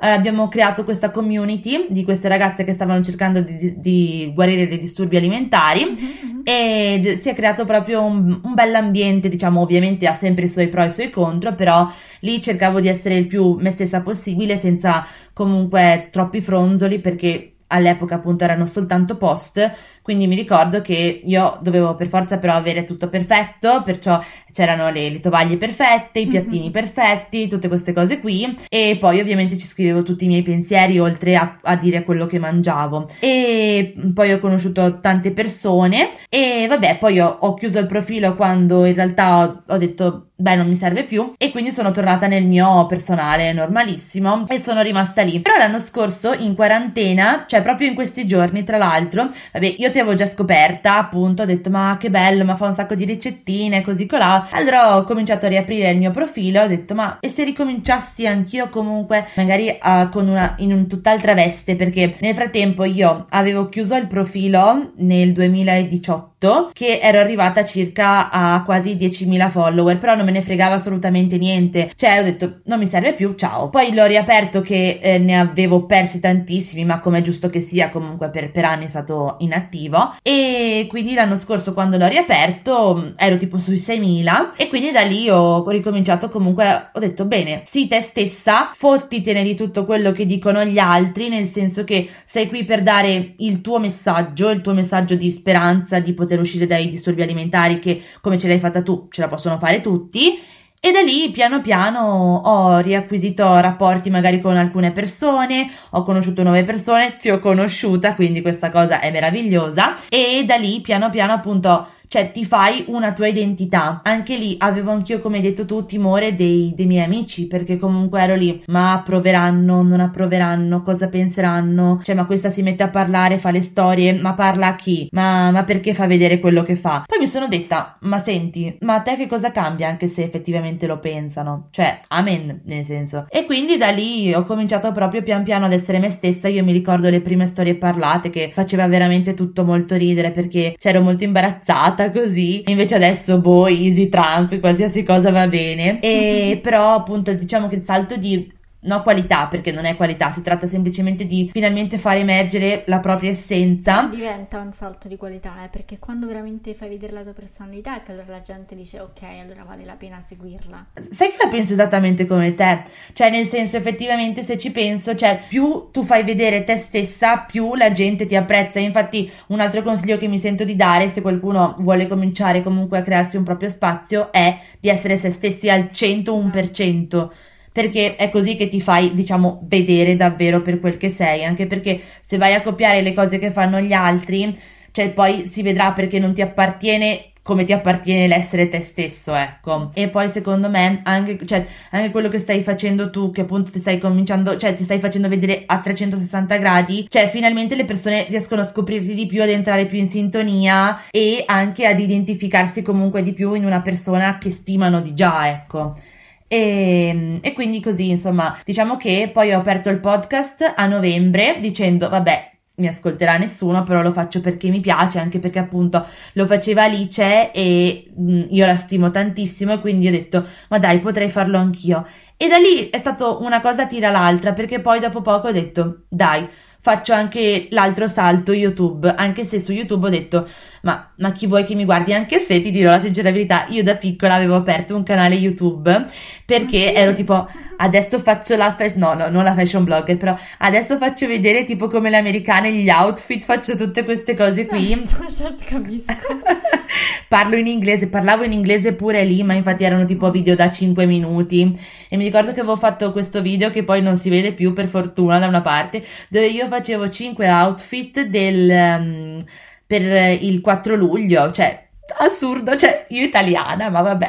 eh, 0.00 0.08
abbiamo 0.08 0.48
creato 0.48 0.82
questa 0.82 1.12
community 1.12 1.86
di 1.90 2.02
queste 2.02 2.26
ragazze 2.26 2.64
che 2.64 2.72
stavano 2.72 3.04
cercando 3.04 3.40
di, 3.40 3.78
di 3.78 4.32
guarire 4.34 4.66
dei 4.66 4.78
disturbi 4.78 5.16
alimentari 5.16 5.84
mm-hmm. 5.84 6.40
e 6.42 7.16
si 7.20 7.28
è 7.28 7.34
creato 7.34 7.64
proprio 7.66 8.02
un, 8.02 8.40
un 8.42 8.54
bell'ambiente 8.54 9.28
diciamo 9.28 9.60
ovviamente 9.60 10.08
ha 10.08 10.14
sempre 10.14 10.46
i 10.46 10.48
suoi 10.48 10.66
pro 10.66 10.82
e 10.82 10.86
i 10.86 10.90
suoi 10.90 11.10
contro 11.10 11.54
però 11.54 11.88
lì 12.18 12.40
cercavo 12.40 12.80
di 12.80 12.88
essere 12.88 13.14
il 13.14 13.28
più 13.28 13.54
me 13.60 13.70
stessa 13.70 14.00
possibile 14.00 14.56
senza 14.56 15.06
comunque 15.32 16.08
troppi 16.10 16.40
fronzoli 16.40 16.98
perché 16.98 17.54
all'epoca 17.74 18.16
appunto 18.16 18.44
erano 18.44 18.66
soltanto 18.66 19.16
post, 19.16 19.72
quindi 20.04 20.26
mi 20.26 20.36
ricordo 20.36 20.82
che 20.82 21.22
io 21.24 21.58
dovevo 21.62 21.94
per 21.94 22.08
forza 22.08 22.36
però 22.36 22.52
avere 22.52 22.84
tutto 22.84 23.08
perfetto, 23.08 23.80
perciò 23.82 24.20
c'erano 24.52 24.90
le, 24.90 25.08
le 25.08 25.18
tovaglie 25.18 25.56
perfette, 25.56 26.18
i 26.18 26.26
piattini 26.26 26.64
mm-hmm. 26.64 26.72
perfetti, 26.72 27.48
tutte 27.48 27.68
queste 27.68 27.94
cose 27.94 28.20
qui. 28.20 28.54
E 28.68 28.98
poi 29.00 29.18
ovviamente 29.20 29.56
ci 29.56 29.66
scrivevo 29.66 30.02
tutti 30.02 30.26
i 30.26 30.28
miei 30.28 30.42
pensieri 30.42 30.98
oltre 30.98 31.36
a, 31.36 31.58
a 31.62 31.74
dire 31.76 32.04
quello 32.04 32.26
che 32.26 32.38
mangiavo. 32.38 33.12
E 33.18 33.94
poi 34.12 34.32
ho 34.34 34.40
conosciuto 34.40 35.00
tante 35.00 35.32
persone 35.32 36.10
e 36.28 36.66
vabbè 36.68 36.98
poi 36.98 37.20
ho, 37.20 37.38
ho 37.40 37.54
chiuso 37.54 37.78
il 37.78 37.86
profilo 37.86 38.36
quando 38.36 38.84
in 38.84 38.94
realtà 38.94 39.38
ho, 39.38 39.62
ho 39.66 39.78
detto 39.78 40.28
beh 40.36 40.56
non 40.56 40.68
mi 40.68 40.76
serve 40.76 41.04
più. 41.04 41.32
E 41.38 41.50
quindi 41.50 41.72
sono 41.72 41.92
tornata 41.92 42.26
nel 42.26 42.44
mio 42.44 42.84
personale 42.86 43.54
normalissimo 43.54 44.46
e 44.48 44.60
sono 44.60 44.82
rimasta 44.82 45.22
lì. 45.22 45.40
Però 45.40 45.56
l'anno 45.56 45.78
scorso 45.78 46.34
in 46.34 46.54
quarantena 46.54 47.44
cioè 47.46 47.62
proprio 47.62 47.88
in 47.88 47.94
questi 47.94 48.26
giorni, 48.26 48.64
tra 48.64 48.76
l'altro, 48.76 49.30
vabbè, 49.52 49.74
io 49.78 49.90
ti 49.94 50.00
avevo 50.00 50.16
già 50.16 50.26
scoperta, 50.26 50.98
appunto, 50.98 51.42
ho 51.42 51.46
detto 51.46 51.70
ma 51.70 51.96
che 51.98 52.10
bello, 52.10 52.44
ma 52.44 52.56
fa 52.56 52.66
un 52.66 52.74
sacco 52.74 52.96
di 52.96 53.04
ricettine, 53.04 53.80
così 53.80 54.06
colà. 54.06 54.48
Allora 54.50 54.96
ho 54.96 55.04
cominciato 55.04 55.46
a 55.46 55.48
riaprire 55.48 55.90
il 55.90 55.98
mio 55.98 56.10
profilo, 56.10 56.62
ho 56.62 56.66
detto 56.66 56.94
ma 56.94 57.18
e 57.20 57.28
se 57.28 57.44
ricominciassi 57.44 58.26
anch'io 58.26 58.68
comunque, 58.68 59.28
magari 59.36 59.68
uh, 59.68 60.08
con 60.08 60.28
una, 60.28 60.56
in 60.58 60.72
un 60.72 60.88
tutt'altra 60.88 61.34
veste, 61.34 61.76
perché 61.76 62.16
nel 62.18 62.34
frattempo 62.34 62.84
io 62.84 63.26
avevo 63.30 63.68
chiuso 63.68 63.94
il 63.94 64.08
profilo 64.08 64.92
nel 64.96 65.32
2018 65.32 66.32
che 66.72 66.98
ero 67.00 67.20
arrivata 67.20 67.64
circa 67.64 68.30
a 68.30 68.62
quasi 68.64 68.96
10.000 68.96 69.50
follower, 69.50 69.98
però 69.98 70.14
non 70.14 70.26
me 70.26 70.32
ne 70.32 70.42
fregava 70.42 70.74
assolutamente 70.74 71.38
niente. 71.38 71.90
Cioè, 71.94 72.20
ho 72.20 72.22
detto 72.22 72.60
non 72.64 72.78
mi 72.78 72.86
serve 72.86 73.14
più, 73.14 73.34
ciao. 73.34 73.70
Poi 73.70 73.94
l'ho 73.94 74.06
riaperto 74.06 74.60
che 74.60 74.98
eh, 75.00 75.18
ne 75.18 75.38
avevo 75.38 75.86
persi 75.86 76.20
tantissimi, 76.20 76.84
ma 76.84 77.00
come 77.00 77.18
è 77.18 77.22
giusto 77.22 77.48
che 77.48 77.60
sia, 77.60 77.88
comunque 77.88 78.28
per, 78.28 78.50
per 78.50 78.64
anni 78.64 78.86
è 78.86 78.88
stato 78.88 79.36
inattivo. 79.38 79.83
E 80.22 80.86
quindi 80.88 81.14
l'anno 81.14 81.36
scorso, 81.36 81.72
quando 81.72 81.96
l'ho 81.96 82.06
riaperto, 82.06 83.12
ero 83.16 83.36
tipo 83.36 83.58
sui 83.58 83.76
6.000 83.76 84.50
e 84.56 84.68
quindi 84.68 84.90
da 84.90 85.02
lì 85.02 85.28
ho 85.28 85.68
ricominciato 85.68 86.28
comunque, 86.28 86.90
ho 86.92 86.98
detto 86.98 87.24
bene, 87.26 87.62
sii 87.64 87.88
te 87.88 88.00
stessa, 88.00 88.70
fottitene 88.74 89.42
di 89.42 89.54
tutto 89.54 89.84
quello 89.84 90.12
che 90.12 90.26
dicono 90.26 90.64
gli 90.64 90.78
altri, 90.78 91.28
nel 91.28 91.46
senso 91.46 91.84
che 91.84 92.08
sei 92.24 92.48
qui 92.48 92.64
per 92.64 92.82
dare 92.82 93.34
il 93.38 93.60
tuo 93.60 93.78
messaggio, 93.78 94.50
il 94.50 94.60
tuo 94.60 94.72
messaggio 94.72 95.14
di 95.14 95.30
speranza, 95.30 96.00
di 96.00 96.12
poter 96.12 96.40
uscire 96.40 96.66
dai 96.66 96.88
disturbi 96.88 97.22
alimentari 97.22 97.78
che 97.78 98.02
come 98.20 98.38
ce 98.38 98.48
l'hai 98.48 98.58
fatta 98.58 98.82
tu 98.82 99.08
ce 99.10 99.20
la 99.20 99.28
possono 99.28 99.58
fare 99.58 99.80
tutti 99.80 100.38
e 100.84 100.92
da 100.92 101.00
lì 101.00 101.30
piano 101.30 101.62
piano 101.62 102.42
ho 102.44 102.78
riacquisito 102.80 103.58
rapporti 103.58 104.10
magari 104.10 104.42
con 104.42 104.58
alcune 104.58 104.92
persone, 104.92 105.66
ho 105.92 106.02
conosciuto 106.02 106.42
nuove 106.42 106.62
persone, 106.62 107.16
ti 107.16 107.30
ho 107.30 107.38
conosciuta, 107.38 108.14
quindi 108.14 108.42
questa 108.42 108.68
cosa 108.68 109.00
è 109.00 109.10
meravigliosa. 109.10 109.96
E 110.10 110.44
da 110.46 110.56
lì 110.56 110.82
piano 110.82 111.08
piano 111.08 111.32
appunto 111.32 111.86
cioè 112.14 112.30
ti 112.30 112.44
fai 112.44 112.84
una 112.86 113.12
tua 113.12 113.26
identità. 113.26 114.00
Anche 114.04 114.36
lì 114.36 114.54
avevo 114.58 114.92
anch'io, 114.92 115.18
come 115.18 115.38
hai 115.38 115.42
detto 115.42 115.66
tu, 115.66 115.84
timore 115.84 116.36
dei, 116.36 116.72
dei 116.76 116.86
miei 116.86 117.02
amici, 117.02 117.48
perché 117.48 117.76
comunque 117.76 118.20
ero 118.20 118.36
lì, 118.36 118.62
ma 118.68 118.92
approveranno, 118.92 119.82
non 119.82 119.98
approveranno, 119.98 120.82
cosa 120.82 121.08
penseranno? 121.08 121.98
Cioè, 122.04 122.14
ma 122.14 122.24
questa 122.24 122.50
si 122.50 122.62
mette 122.62 122.84
a 122.84 122.88
parlare, 122.88 123.38
fa 123.38 123.50
le 123.50 123.62
storie, 123.62 124.12
ma 124.12 124.34
parla 124.34 124.68
a 124.68 124.74
chi? 124.76 125.08
Ma, 125.10 125.50
ma 125.50 125.64
perché 125.64 125.92
fa 125.92 126.06
vedere 126.06 126.38
quello 126.38 126.62
che 126.62 126.76
fa? 126.76 127.02
Poi 127.04 127.18
mi 127.18 127.26
sono 127.26 127.48
detta, 127.48 127.96
ma 128.02 128.20
senti, 128.20 128.76
ma 128.82 128.94
a 128.94 129.00
te 129.00 129.16
che 129.16 129.26
cosa 129.26 129.50
cambia 129.50 129.88
anche 129.88 130.06
se 130.06 130.22
effettivamente 130.22 130.86
lo 130.86 131.00
pensano? 131.00 131.66
Cioè, 131.72 131.98
amen, 132.10 132.60
nel 132.66 132.84
senso. 132.84 133.26
E 133.28 133.44
quindi 133.44 133.76
da 133.76 133.88
lì 133.88 134.32
ho 134.32 134.44
cominciato 134.44 134.92
proprio 134.92 135.24
pian 135.24 135.42
piano 135.42 135.64
ad 135.64 135.72
essere 135.72 135.98
me 135.98 136.10
stessa. 136.10 136.46
Io 136.46 136.62
mi 136.62 136.70
ricordo 136.70 137.10
le 137.10 137.20
prime 137.20 137.46
storie 137.46 137.74
parlate 137.74 138.30
che 138.30 138.52
faceva 138.54 138.86
veramente 138.86 139.34
tutto 139.34 139.64
molto 139.64 139.96
ridere 139.96 140.30
perché 140.30 140.76
c'ero 140.78 141.00
molto 141.00 141.24
imbarazzata 141.24 142.02
fatta 142.04 142.10
così. 142.10 142.62
Invece 142.66 142.96
adesso, 142.96 143.40
boh, 143.40 143.66
easy, 143.66 144.08
trunk, 144.08 144.60
qualsiasi 144.60 145.02
cosa 145.02 145.30
va 145.30 145.46
bene. 145.46 146.00
E 146.00 146.48
mm-hmm. 146.50 146.60
però, 146.60 146.94
appunto, 146.94 147.32
diciamo 147.32 147.68
che 147.68 147.76
il 147.76 147.82
salto 147.82 148.16
di 148.16 148.50
no 148.84 149.02
qualità 149.02 149.46
perché 149.46 149.72
non 149.72 149.84
è 149.84 149.96
qualità, 149.96 150.32
si 150.32 150.42
tratta 150.42 150.66
semplicemente 150.66 151.26
di 151.26 151.50
finalmente 151.52 151.98
far 151.98 152.16
emergere 152.16 152.84
la 152.86 153.00
propria 153.00 153.30
essenza. 153.30 154.08
Diventa 154.10 154.60
un 154.60 154.72
salto 154.72 155.08
di 155.08 155.16
qualità, 155.16 155.64
eh, 155.64 155.68
perché 155.68 155.98
quando 155.98 156.26
veramente 156.26 156.74
fai 156.74 156.88
vedere 156.88 157.12
la 157.12 157.22
tua 157.22 157.32
personalità 157.32 157.96
è 157.96 158.02
che 158.02 158.12
allora 158.12 158.30
la 158.30 158.40
gente 158.40 158.74
dice 158.74 159.00
ok, 159.00 159.22
allora 159.42 159.64
vale 159.64 159.84
la 159.84 159.96
pena 159.96 160.20
seguirla. 160.20 160.86
Sai 161.10 161.30
che 161.30 161.36
la 161.42 161.48
penso 161.48 161.72
esattamente 161.72 162.26
come 162.26 162.54
te, 162.54 162.82
cioè 163.12 163.30
nel 163.30 163.46
senso 163.46 163.76
effettivamente 163.76 164.42
se 164.42 164.58
ci 164.58 164.70
penso, 164.70 165.14
cioè 165.14 165.40
più 165.48 165.88
tu 165.90 166.04
fai 166.04 166.24
vedere 166.24 166.64
te 166.64 166.78
stessa, 166.78 167.38
più 167.40 167.74
la 167.74 167.92
gente 167.92 168.26
ti 168.26 168.36
apprezza. 168.36 168.78
Infatti 168.78 169.30
un 169.48 169.60
altro 169.60 169.82
consiglio 169.82 170.16
che 170.16 170.28
mi 170.28 170.38
sento 170.38 170.64
di 170.64 170.76
dare 170.76 171.08
se 171.08 171.20
qualcuno 171.20 171.76
vuole 171.78 172.06
cominciare 172.06 172.62
comunque 172.62 172.98
a 172.98 173.02
crearsi 173.02 173.36
un 173.36 173.44
proprio 173.44 173.68
spazio 173.68 174.32
è 174.32 174.58
di 174.80 174.88
essere 174.88 175.16
se 175.16 175.30
stessi 175.30 175.70
al 175.70 175.90
101%. 175.92 177.04
Esatto 177.14 177.43
perché 177.74 178.14
è 178.14 178.30
così 178.30 178.54
che 178.54 178.68
ti 178.68 178.80
fai, 178.80 179.14
diciamo, 179.14 179.64
vedere 179.64 180.14
davvero 180.14 180.62
per 180.62 180.78
quel 180.78 180.96
che 180.96 181.10
sei, 181.10 181.44
anche 181.44 181.66
perché 181.66 182.00
se 182.24 182.36
vai 182.36 182.54
a 182.54 182.62
copiare 182.62 183.02
le 183.02 183.12
cose 183.12 183.38
che 183.38 183.50
fanno 183.50 183.80
gli 183.80 183.92
altri, 183.92 184.56
cioè 184.92 185.10
poi 185.10 185.44
si 185.48 185.60
vedrà 185.60 185.90
perché 185.90 186.20
non 186.20 186.32
ti 186.32 186.40
appartiene 186.40 187.30
come 187.42 187.64
ti 187.64 187.72
appartiene 187.72 188.28
l'essere 188.28 188.68
te 188.68 188.80
stesso, 188.80 189.34
ecco. 189.34 189.90
E 189.94 190.08
poi 190.08 190.28
secondo 190.28 190.70
me 190.70 191.00
anche, 191.02 191.36
cioè, 191.44 191.66
anche 191.90 192.12
quello 192.12 192.28
che 192.28 192.38
stai 192.38 192.62
facendo 192.62 193.10
tu, 193.10 193.32
che 193.32 193.40
appunto 193.40 193.72
ti 193.72 193.80
stai 193.80 193.98
cominciando, 193.98 194.56
cioè 194.56 194.76
ti 194.76 194.84
stai 194.84 195.00
facendo 195.00 195.28
vedere 195.28 195.64
a 195.66 195.80
360 195.80 196.56
gradi, 196.58 197.06
cioè 197.08 197.28
finalmente 197.28 197.74
le 197.74 197.84
persone 197.84 198.26
riescono 198.28 198.60
a 198.60 198.66
scoprirti 198.66 199.14
di 199.14 199.26
più, 199.26 199.42
ad 199.42 199.48
entrare 199.48 199.86
più 199.86 199.98
in 199.98 200.06
sintonia 200.06 201.02
e 201.10 201.42
anche 201.44 201.86
ad 201.86 201.98
identificarsi 201.98 202.82
comunque 202.82 203.20
di 203.20 203.32
più 203.32 203.52
in 203.54 203.64
una 203.64 203.82
persona 203.82 204.38
che 204.38 204.52
stimano 204.52 205.00
di 205.00 205.12
già, 205.12 205.48
ecco. 205.48 205.96
E, 206.46 207.38
e, 207.40 207.52
quindi 207.52 207.80
così, 207.80 208.10
insomma, 208.10 208.58
diciamo 208.64 208.96
che 208.96 209.30
poi 209.32 209.52
ho 209.52 209.58
aperto 209.58 209.88
il 209.88 209.98
podcast 210.00 210.74
a 210.76 210.86
novembre 210.86 211.58
dicendo, 211.60 212.08
vabbè, 212.08 212.52
mi 212.76 212.88
ascolterà 212.88 213.36
nessuno, 213.36 213.82
però 213.84 214.02
lo 214.02 214.12
faccio 214.12 214.40
perché 214.40 214.68
mi 214.68 214.80
piace, 214.80 215.18
anche 215.18 215.38
perché 215.38 215.58
appunto 215.60 216.04
lo 216.32 216.46
faceva 216.46 216.84
Alice 216.84 217.52
e 217.52 218.10
mh, 218.14 218.46
io 218.50 218.66
la 218.66 218.76
stimo 218.76 219.10
tantissimo 219.10 219.72
e 219.72 219.80
quindi 219.80 220.08
ho 220.08 220.10
detto, 220.10 220.46
ma 220.68 220.78
dai, 220.78 220.98
potrei 221.00 221.30
farlo 221.30 221.58
anch'io. 221.58 222.04
E 222.36 222.48
da 222.48 222.56
lì 222.56 222.90
è 222.90 222.98
stato 222.98 223.40
una 223.42 223.60
cosa 223.60 223.86
tira 223.86 224.10
l'altra, 224.10 224.52
perché 224.52 224.80
poi 224.80 224.98
dopo 224.98 225.22
poco 225.22 225.48
ho 225.48 225.52
detto, 225.52 226.04
dai, 226.08 226.48
faccio 226.84 227.14
anche 227.14 227.68
l'altro 227.70 228.08
salto 228.08 228.52
YouTube, 228.52 229.10
anche 229.16 229.46
se 229.46 229.58
su 229.58 229.72
YouTube 229.72 230.06
ho 230.06 230.10
detto 230.10 230.46
ma, 230.82 231.12
ma, 231.16 231.32
chi 231.32 231.46
vuoi 231.46 231.64
che 231.64 231.74
mi 231.74 231.86
guardi? 231.86 232.12
Anche 232.12 232.40
se 232.40 232.60
ti 232.60 232.70
dirò 232.70 232.90
la 232.90 233.00
sincera 233.00 233.32
verità, 233.32 233.64
io 233.70 233.82
da 233.82 233.96
piccola 233.96 234.34
avevo 234.34 234.54
aperto 234.54 234.94
un 234.94 235.02
canale 235.02 235.34
YouTube 235.34 236.04
perché 236.44 236.92
ero 236.92 237.14
tipo 237.14 237.48
adesso 237.76 238.18
faccio 238.18 238.56
la 238.56 238.74
fashion, 238.74 238.98
no, 238.98 239.14
no, 239.14 239.28
non 239.28 239.44
la 239.44 239.54
fashion 239.54 239.84
blogger, 239.84 240.16
però 240.16 240.36
adesso 240.58 240.96
faccio 240.98 241.26
vedere 241.26 241.64
tipo 241.64 241.88
come 241.88 242.10
le 242.10 242.16
americane 242.16 242.72
gli 242.72 242.88
outfit, 242.88 243.42
faccio 243.42 243.76
tutte 243.76 244.04
queste 244.04 244.34
cose 244.34 244.66
qui. 244.66 244.88
Certo, 244.88 245.28
certo, 245.30 245.64
capisco. 245.66 246.14
Parlo 247.28 247.56
in 247.56 247.66
inglese, 247.66 248.08
parlavo 248.08 248.44
in 248.44 248.52
inglese 248.52 248.92
pure 248.92 249.24
lì, 249.24 249.42
ma 249.42 249.54
infatti 249.54 249.84
erano 249.84 250.04
tipo 250.04 250.30
video 250.30 250.54
da 250.54 250.70
5 250.70 251.06
minuti 251.06 251.76
e 252.08 252.16
mi 252.16 252.24
ricordo 252.24 252.52
che 252.52 252.60
avevo 252.60 252.76
fatto 252.76 253.10
questo 253.10 253.42
video 253.42 253.70
che 253.70 253.82
poi 253.82 254.00
non 254.02 254.16
si 254.16 254.28
vede 254.28 254.52
più 254.52 254.72
per 254.72 254.86
fortuna 254.86 255.38
da 255.38 255.46
una 255.46 255.60
parte, 255.60 256.04
dove 256.28 256.46
io 256.46 256.68
facevo 256.68 257.08
5 257.08 257.50
outfit 257.50 258.20
del 258.22 258.68
um, 258.70 259.38
per 259.86 260.42
il 260.42 260.60
4 260.60 260.94
luglio, 260.94 261.50
cioè 261.50 261.86
assurdo, 262.18 262.76
cioè 262.76 263.06
io 263.08 263.22
italiana, 263.22 263.88
ma 263.90 264.00
vabbè. 264.02 264.28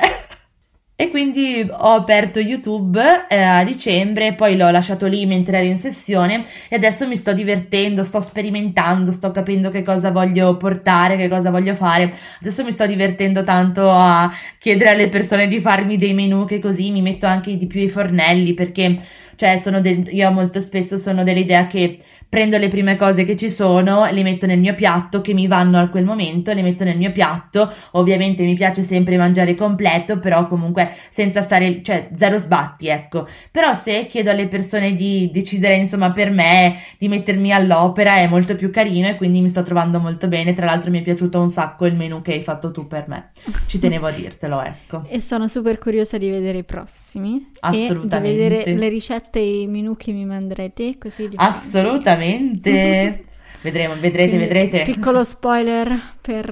E 0.98 1.10
quindi 1.10 1.68
ho 1.70 1.92
aperto 1.92 2.40
YouTube 2.40 3.28
eh, 3.28 3.36
a 3.36 3.66
dicembre, 3.66 4.34
poi 4.34 4.56
l'ho 4.56 4.70
lasciato 4.72 5.08
lì 5.08 5.26
mentre 5.26 5.58
ero 5.58 5.66
in 5.66 5.78
sessione 5.78 6.46
e 6.70 6.78
adesso 6.78 7.06
mi 7.06 7.18
sto 7.18 7.34
divertendo, 7.34 8.06
sto 8.06 8.22
sperimentando, 8.22 9.12
sto 9.12 9.30
capendo 9.32 9.70
che 9.72 9.84
cosa 9.84 10.12
voglio 10.12 10.56
portare, 10.56 11.18
che 11.18 11.28
cosa 11.28 11.50
voglio 11.50 11.76
fare. 11.76 12.16
Adesso 12.40 12.64
mi 12.64 12.72
sto 12.72 12.86
divertendo 12.86 13.44
tanto 13.44 13.92
a 13.92 14.34
chiedere 14.58 14.92
alle 14.92 15.10
persone 15.10 15.48
di 15.48 15.60
farmi 15.60 15.98
dei 15.98 16.14
menu 16.14 16.46
che 16.46 16.60
così 16.60 16.92
mi 16.92 17.02
metto 17.02 17.26
anche 17.26 17.58
di 17.58 17.68
più 17.68 17.82
i 17.82 17.90
fornelli 17.90 18.54
perché 18.54 18.98
cioè 19.36 19.58
sono 19.58 19.82
del, 19.82 20.08
io 20.12 20.32
molto 20.32 20.62
spesso 20.62 20.98
sono 20.98 21.24
dell'idea 21.24 21.68
che 21.68 22.00
prendo 22.28 22.58
le 22.58 22.68
prime 22.68 22.98
cose 22.98 23.24
che 23.24 23.36
ci 23.36 23.50
sono, 23.50 24.06
le 24.12 24.24
metto 24.24 24.46
nel 24.46 24.60
mio 24.60 24.74
piatto, 24.74 25.22
che 25.22 25.34
mi 25.34 25.48
vanno 25.48 25.80
a 25.80 25.88
quel 25.88 26.04
momento, 26.04 26.52
le 26.52 26.64
metto 26.64 26.84
nel 26.84 26.98
mio 26.98 27.12
piatto. 27.12 27.72
Ovviamente 27.92 28.44
mi 28.44 28.56
piace 28.56 28.84
sempre 28.84 29.16
mangiare 29.16 29.56
completo, 29.56 30.20
però 30.20 30.48
comunque 30.48 30.92
senza 31.10 31.42
stare, 31.42 31.82
cioè 31.82 32.10
zero 32.16 32.38
sbatti, 32.38 32.88
ecco. 32.88 33.26
Però 33.52 33.74
se 33.74 34.08
chiedo 34.08 34.32
alle 34.32 34.48
persone 34.48 34.96
di 34.96 35.30
decidere, 35.32 35.76
insomma, 35.76 36.12
per 36.12 36.30
me, 36.30 36.80
di 36.98 37.08
mettermi 37.08 37.54
all'opera, 37.54 38.18
è 38.18 38.28
molto 38.28 38.56
più 38.56 38.70
carino 38.70 39.08
e 39.08 39.16
quindi 39.16 39.40
mi 39.40 39.48
sto 39.48 39.64
trovando 39.64 40.00
molto 40.00 40.28
bene. 40.28 40.52
Tra 40.52 40.66
l'altro 40.66 40.92
mi 40.92 41.00
è 41.00 41.04
piaciuto 41.04 41.40
un 41.40 41.50
sacco 41.50 41.86
il 41.86 41.96
menù 41.96 42.22
che 42.22 42.34
hai 42.34 42.44
fatto 42.44 42.72
tu 42.72 42.86
per 42.86 43.06
me. 43.08 43.32
Ci 43.68 43.80
tenevo 43.80 44.08
a 44.08 44.12
dirtelo, 44.12 44.62
ecco. 44.62 45.04
E 45.08 45.22
sono 45.22 45.48
super 45.48 45.78
curiosa 45.78 46.18
di 46.18 46.30
vedere 46.30 46.58
i 46.58 46.64
prossimi. 46.66 47.52
Assolutamente. 47.62 48.18
E 48.18 48.20
di 48.20 48.38
vedere 48.38 48.74
le 48.76 48.90
ricette 48.90 49.25
e 49.34 49.62
i 49.62 49.68
menù 49.68 49.96
che 49.96 50.12
mi 50.12 50.26
manderete, 50.26 50.98
così 50.98 51.30
li 51.30 51.36
Assolutamente 51.38 52.70
Assolutamente. 52.70 53.26
vedremo, 53.62 53.94
vedrete, 53.96 54.30
Quindi, 54.30 54.38
vedrete. 54.38 54.84
Piccolo 54.84 55.24
spoiler 55.24 56.16
per... 56.22 56.46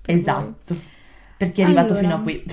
per 0.00 0.14
esatto, 0.14 0.74
voi. 0.74 0.82
per 1.36 1.52
chi 1.52 1.60
è 1.60 1.64
arrivato 1.64 1.94
allora. 1.94 2.00
fino 2.00 2.14
a 2.14 2.20
qui. 2.20 2.44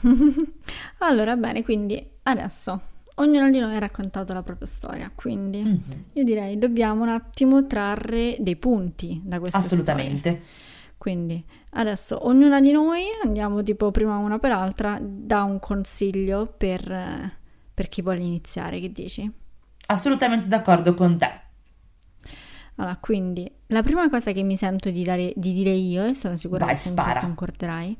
allora, 0.98 1.36
bene, 1.36 1.62
quindi 1.62 2.04
adesso 2.24 2.80
ognuno 3.16 3.50
di 3.50 3.58
noi 3.58 3.74
ha 3.74 3.78
raccontato 3.78 4.32
la 4.32 4.42
propria 4.42 4.66
storia, 4.66 5.10
quindi 5.14 5.62
mm-hmm. 5.62 6.00
io 6.14 6.24
direi 6.24 6.58
dobbiamo 6.58 7.02
un 7.02 7.08
attimo 7.08 7.66
trarre 7.66 8.36
dei 8.38 8.56
punti 8.56 9.20
da 9.24 9.38
questa 9.38 9.58
Assolutamente. 9.58 10.28
Storia. 10.28 10.64
Quindi 10.98 11.44
adesso 11.70 12.26
ognuna 12.26 12.60
di 12.60 12.72
noi 12.72 13.04
andiamo 13.22 13.62
tipo 13.62 13.90
prima 13.90 14.16
una 14.16 14.38
per 14.38 14.50
l'altra, 14.50 14.98
dà 15.00 15.44
un 15.44 15.60
consiglio 15.60 16.52
per, 16.56 17.36
per 17.76 17.88
chi 17.90 18.00
vuole 18.00 18.20
iniziare, 18.20 18.80
che 18.80 18.90
dici? 18.90 19.30
Assolutamente 19.88 20.46
d'accordo 20.48 20.94
con 20.94 21.18
te. 21.18 21.40
Allora, 22.76 22.96
quindi 22.96 23.50
la 23.66 23.82
prima 23.82 24.08
cosa 24.08 24.32
che 24.32 24.42
mi 24.42 24.56
sento 24.56 24.88
di, 24.88 25.04
dare, 25.04 25.34
di 25.36 25.52
dire 25.52 25.72
io, 25.72 26.06
e 26.06 26.14
sono 26.14 26.38
sicura 26.38 26.64
Vai, 26.64 26.74
che 26.74 26.80
spara. 26.80 27.20
concorderai, 27.20 27.94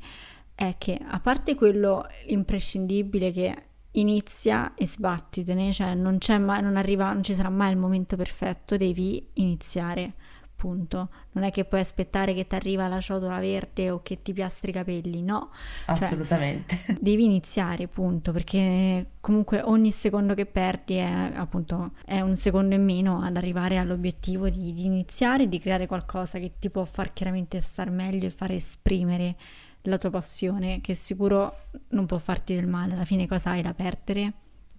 è 0.55 0.73
che 0.79 0.99
a 0.99 1.19
parte 1.19 1.53
quello 1.53 2.07
imprescindibile 2.25 3.31
che 3.31 3.63
inizia 3.91 4.73
e 4.73 4.87
sbattitene, 4.87 5.71
cioè 5.71 5.93
non 5.93 6.17
c'è 6.17 6.39
mai, 6.39 6.63
non 6.63 6.75
arriva, 6.75 7.13
non 7.13 7.21
ci 7.21 7.35
sarà 7.35 7.49
mai 7.49 7.71
il 7.71 7.77
momento 7.77 8.15
perfetto, 8.15 8.77
devi 8.77 9.29
iniziare 9.33 10.13
punto. 10.57 11.09
Non 11.31 11.45
è 11.45 11.51
che 11.51 11.63
puoi 11.63 11.79
aspettare 11.79 12.33
che 12.33 12.47
ti 12.47 12.55
arriva 12.55 12.89
la 12.89 12.99
ciotola 12.99 13.39
verde 13.39 13.91
o 13.91 14.01
che 14.01 14.21
ti 14.21 14.33
piastri 14.33 14.71
i 14.71 14.73
capelli, 14.73 15.21
no. 15.21 15.51
Cioè, 15.85 15.95
Assolutamente. 15.95 16.77
Cioè, 16.85 16.95
devi 16.99 17.23
iniziare, 17.23 17.87
punto, 17.87 18.33
perché 18.33 19.11
comunque 19.21 19.61
ogni 19.61 19.91
secondo 19.91 20.33
che 20.33 20.45
perdi 20.45 20.95
è 20.95 21.31
appunto 21.35 21.91
è 22.03 22.19
un 22.19 22.35
secondo 22.35 22.75
in 22.75 22.83
meno 22.83 23.21
ad 23.21 23.37
arrivare 23.37 23.77
all'obiettivo 23.77 24.49
di, 24.49 24.73
di 24.73 24.85
iniziare, 24.85 25.47
di 25.47 25.59
creare 25.59 25.87
qualcosa 25.87 26.39
che 26.39 26.53
ti 26.59 26.69
può 26.69 26.83
far 26.83 27.13
chiaramente 27.13 27.61
star 27.61 27.89
meglio 27.89 28.25
e 28.25 28.31
fare 28.31 28.55
esprimere 28.55 29.35
la 29.83 29.97
tua 29.97 30.09
passione, 30.09 30.81
che 30.81 30.95
sicuro 30.95 31.55
non 31.89 32.05
può 32.05 32.17
farti 32.17 32.53
del 32.55 32.67
male, 32.67 32.93
alla 32.93 33.05
fine 33.05 33.27
cosa 33.27 33.51
hai 33.51 33.61
da 33.61 33.73
perdere? 33.73 34.33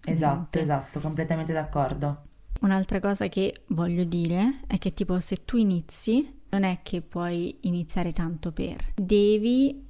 Esatto, 0.04 0.58
esatto, 0.58 1.00
completamente 1.00 1.52
d'accordo. 1.52 2.27
Un'altra 2.60 2.98
cosa 3.00 3.28
che 3.28 3.62
voglio 3.68 4.04
dire 4.04 4.60
è 4.66 4.78
che 4.78 4.92
tipo 4.92 5.20
se 5.20 5.44
tu 5.44 5.56
inizi, 5.56 6.28
non 6.50 6.64
è 6.64 6.78
che 6.82 7.02
puoi 7.02 7.56
iniziare 7.62 8.12
tanto 8.12 8.52
per, 8.52 8.76
devi 8.94 9.86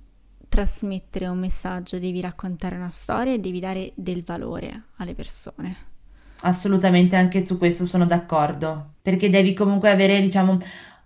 trasmettere 0.48 1.26
un 1.26 1.38
messaggio, 1.38 1.98
devi 1.98 2.20
raccontare 2.20 2.76
una 2.76 2.90
storia 2.90 3.32
e 3.32 3.38
devi 3.38 3.60
dare 3.60 3.92
del 3.94 4.22
valore 4.22 4.84
alle 4.96 5.14
persone. 5.14 5.76
Assolutamente, 6.40 7.16
anche 7.16 7.44
su 7.46 7.58
questo 7.58 7.86
sono 7.86 8.06
d'accordo, 8.06 8.94
perché 9.02 9.28
devi 9.30 9.54
comunque 9.54 9.90
avere, 9.90 10.20
diciamo, 10.20 10.58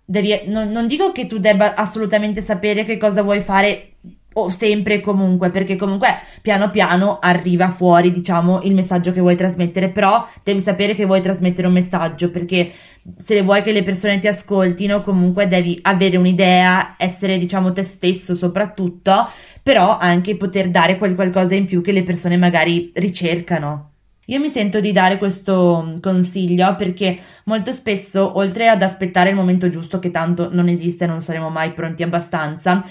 devi, 0.03 0.43
non, 0.47 0.69
non 0.69 0.87
dico 0.87 1.11
che 1.11 1.25
tu 1.25 1.39
debba 1.39 1.75
assolutamente 1.75 2.41
sapere 2.41 2.83
che 2.83 2.97
cosa 2.97 3.21
vuoi 3.23 3.41
fare 3.41 3.92
o 4.33 4.49
sempre 4.49 4.95
e 4.95 4.99
comunque, 4.99 5.49
perché 5.49 5.75
comunque 5.75 6.09
piano 6.41 6.69
piano 6.69 7.19
arriva 7.19 7.69
fuori, 7.71 8.11
diciamo, 8.11 8.61
il 8.63 8.73
messaggio 8.73 9.11
che 9.11 9.21
vuoi 9.21 9.35
trasmettere, 9.35 9.89
però 9.89 10.27
devi 10.43 10.59
sapere 10.59 10.93
che 10.93 11.05
vuoi 11.05 11.21
trasmettere 11.21 11.67
un 11.67 11.73
messaggio, 11.73 12.29
perché 12.29 12.71
se 13.21 13.41
vuoi 13.41 13.61
che 13.61 13.71
le 13.71 13.83
persone 13.83 14.19
ti 14.19 14.27
ascoltino, 14.27 15.01
comunque 15.01 15.47
devi 15.47 15.77
avere 15.81 16.17
un'idea, 16.17 16.95
essere, 16.97 17.37
diciamo, 17.37 17.73
te 17.73 17.83
stesso 17.83 18.35
soprattutto, 18.35 19.29
però 19.61 19.97
anche 19.97 20.35
poter 20.35 20.69
dare 20.69 20.97
quel 20.97 21.15
qualcosa 21.15 21.55
in 21.55 21.65
più 21.65 21.81
che 21.81 21.91
le 21.91 22.03
persone 22.03 22.37
magari 22.37 22.91
ricercano. 22.95 23.89
Io 24.27 24.39
mi 24.39 24.47
sento 24.47 24.79
di 24.79 24.93
dare 24.93 25.17
questo 25.17 25.95
consiglio 25.99 26.77
perché 26.77 27.19
molto 27.45 27.73
spesso, 27.73 28.37
oltre 28.37 28.69
ad 28.69 28.81
aspettare 28.81 29.31
il 29.31 29.35
momento 29.35 29.67
giusto, 29.67 29.99
che 29.99 30.11
tanto 30.11 30.47
non 30.49 30.69
esiste, 30.69 31.05
non 31.05 31.21
saremo 31.21 31.49
mai 31.49 31.73
pronti 31.73 32.03
abbastanza, 32.03 32.81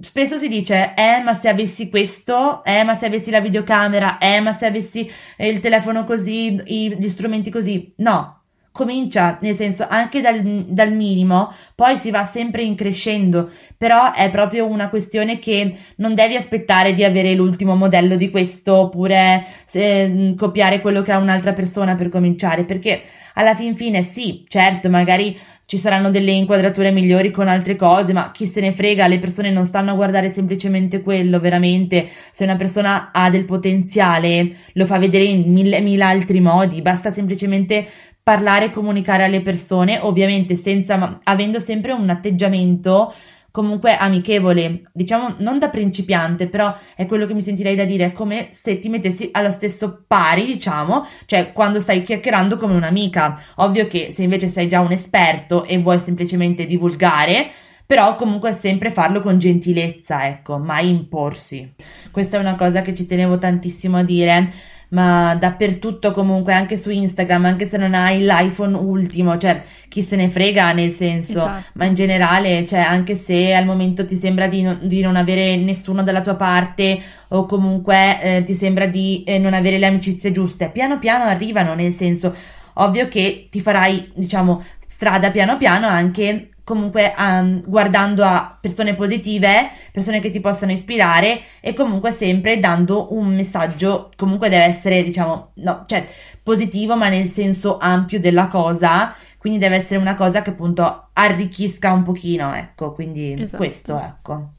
spesso 0.00 0.38
si 0.38 0.48
dice, 0.48 0.94
eh, 0.94 1.20
ma 1.22 1.34
se 1.34 1.48
avessi 1.48 1.88
questo, 1.88 2.64
eh, 2.64 2.82
ma 2.84 2.94
se 2.94 3.06
avessi 3.06 3.30
la 3.30 3.40
videocamera, 3.40 4.18
eh, 4.18 4.40
ma 4.40 4.52
se 4.52 4.66
avessi 4.66 5.10
il 5.38 5.60
telefono 5.60 6.04
così, 6.04 6.60
gli 6.64 7.08
strumenti 7.08 7.50
così. 7.50 7.92
No, 7.96 8.36
comincia, 8.76 9.38
nel 9.40 9.54
senso, 9.54 9.86
anche 9.88 10.20
dal, 10.20 10.42
dal, 10.68 10.92
minimo, 10.92 11.52
poi 11.74 11.96
si 11.96 12.10
va 12.10 12.26
sempre 12.26 12.62
in 12.62 12.74
crescendo, 12.74 13.50
però 13.76 14.12
è 14.12 14.30
proprio 14.30 14.66
una 14.66 14.90
questione 14.90 15.38
che 15.38 15.74
non 15.96 16.14
devi 16.14 16.36
aspettare 16.36 16.92
di 16.92 17.02
avere 17.02 17.32
l'ultimo 17.32 17.74
modello 17.74 18.16
di 18.16 18.30
questo 18.30 18.74
oppure 18.74 19.46
se, 19.64 20.34
copiare 20.36 20.82
quello 20.82 21.00
che 21.00 21.10
ha 21.12 21.16
un'altra 21.16 21.54
persona 21.54 21.94
per 21.96 22.10
cominciare, 22.10 22.64
perché 22.64 23.00
alla 23.34 23.54
fin 23.54 23.76
fine 23.76 24.02
sì, 24.02 24.44
certo, 24.46 24.90
magari 24.90 25.36
ci 25.66 25.78
saranno 25.78 26.10
delle 26.10 26.30
inquadrature 26.30 26.92
migliori 26.92 27.32
con 27.32 27.48
altre 27.48 27.74
cose, 27.74 28.12
ma 28.12 28.30
chi 28.30 28.46
se 28.46 28.60
ne 28.60 28.72
frega, 28.72 29.08
le 29.08 29.18
persone 29.18 29.50
non 29.50 29.66
stanno 29.66 29.90
a 29.90 29.94
guardare 29.94 30.28
semplicemente 30.28 31.02
quello, 31.02 31.40
veramente. 31.40 32.08
Se 32.32 32.44
una 32.44 32.54
persona 32.54 33.10
ha 33.12 33.28
del 33.30 33.44
potenziale, 33.44 34.48
lo 34.74 34.86
fa 34.86 34.98
vedere 34.98 35.24
in 35.24 35.52
mille, 35.52 35.80
mille 35.80 36.04
altri 36.04 36.40
modi, 36.40 36.82
basta 36.82 37.10
semplicemente 37.10 37.86
parlare 38.22 38.66
e 38.66 38.70
comunicare 38.70 39.24
alle 39.24 39.42
persone, 39.42 39.98
ovviamente 40.00 40.56
senza, 40.56 41.20
avendo 41.24 41.58
sempre 41.58 41.92
un 41.92 42.10
atteggiamento 42.10 43.12
comunque 43.56 43.96
amichevole, 43.96 44.82
diciamo 44.92 45.36
non 45.38 45.58
da 45.58 45.70
principiante, 45.70 46.46
però 46.46 46.76
è 46.94 47.06
quello 47.06 47.24
che 47.24 47.32
mi 47.32 47.40
sentirei 47.40 47.74
da 47.74 47.86
dire, 47.86 48.04
è 48.04 48.12
come 48.12 48.48
se 48.50 48.78
ti 48.78 48.90
mettessi 48.90 49.30
allo 49.32 49.50
stesso 49.50 50.04
pari, 50.06 50.44
diciamo, 50.44 51.06
cioè 51.24 51.54
quando 51.54 51.80
stai 51.80 52.02
chiacchierando 52.02 52.58
come 52.58 52.74
un'amica. 52.74 53.40
Ovvio 53.56 53.86
che 53.86 54.10
se 54.10 54.22
invece 54.22 54.48
sei 54.48 54.68
già 54.68 54.80
un 54.80 54.92
esperto 54.92 55.64
e 55.64 55.78
vuoi 55.78 56.00
semplicemente 56.00 56.66
divulgare, 56.66 57.48
però 57.86 58.16
comunque 58.16 58.52
sempre 58.52 58.90
farlo 58.90 59.22
con 59.22 59.38
gentilezza, 59.38 60.26
ecco, 60.26 60.58
mai 60.58 60.90
imporsi. 60.90 61.72
Questa 62.10 62.36
è 62.36 62.40
una 62.40 62.56
cosa 62.56 62.82
che 62.82 62.92
ci 62.92 63.06
tenevo 63.06 63.38
tantissimo 63.38 63.96
a 63.96 64.02
dire 64.02 64.52
ma 64.88 65.34
dappertutto 65.34 66.12
comunque, 66.12 66.52
anche 66.52 66.76
su 66.76 66.90
Instagram, 66.90 67.44
anche 67.46 67.66
se 67.66 67.76
non 67.76 67.94
hai 67.94 68.20
l'iPhone 68.20 68.76
ultimo, 68.76 69.36
cioè 69.38 69.60
chi 69.88 70.02
se 70.02 70.16
ne 70.16 70.28
frega 70.28 70.72
nel 70.72 70.90
senso, 70.90 71.40
esatto. 71.40 71.64
ma 71.74 71.84
in 71.86 71.94
generale, 71.94 72.64
cioè 72.66 72.80
anche 72.80 73.14
se 73.14 73.54
al 73.54 73.64
momento 73.64 74.06
ti 74.06 74.16
sembra 74.16 74.46
di 74.46 74.62
non, 74.62 74.78
di 74.82 75.00
non 75.00 75.16
avere 75.16 75.56
nessuno 75.56 76.02
dalla 76.02 76.20
tua 76.20 76.36
parte 76.36 77.00
o 77.28 77.46
comunque 77.46 78.20
eh, 78.22 78.42
ti 78.44 78.54
sembra 78.54 78.86
di 78.86 79.24
eh, 79.24 79.38
non 79.38 79.54
avere 79.54 79.78
le 79.78 79.86
amicizie 79.86 80.30
giuste, 80.30 80.70
piano 80.70 80.98
piano 80.98 81.24
arrivano, 81.24 81.74
nel 81.74 81.92
senso, 81.92 82.34
ovvio 82.74 83.08
che 83.08 83.48
ti 83.50 83.60
farai, 83.60 84.12
diciamo, 84.14 84.62
strada 84.86 85.30
piano 85.30 85.56
piano 85.56 85.86
anche 85.88 86.50
comunque 86.66 87.14
um, 87.16 87.62
guardando 87.64 88.24
a 88.24 88.58
persone 88.60 88.94
positive, 88.94 89.70
persone 89.92 90.18
che 90.18 90.30
ti 90.30 90.40
possano 90.40 90.72
ispirare 90.72 91.42
e 91.60 91.72
comunque 91.72 92.10
sempre 92.10 92.58
dando 92.58 93.14
un 93.14 93.32
messaggio, 93.36 94.10
comunque 94.16 94.48
deve 94.48 94.64
essere, 94.64 95.04
diciamo, 95.04 95.52
no, 95.54 95.84
cioè 95.86 96.04
positivo 96.42 96.96
ma 96.96 97.08
nel 97.08 97.28
senso 97.28 97.78
ampio 97.78 98.18
della 98.18 98.48
cosa, 98.48 99.14
quindi 99.38 99.60
deve 99.60 99.76
essere 99.76 100.00
una 100.00 100.16
cosa 100.16 100.42
che 100.42 100.50
appunto 100.50 101.10
arricchisca 101.12 101.92
un 101.92 102.02
pochino, 102.02 102.52
ecco, 102.52 102.90
quindi 102.90 103.40
esatto. 103.40 103.56
questo, 103.58 104.00
ecco. 104.00 104.50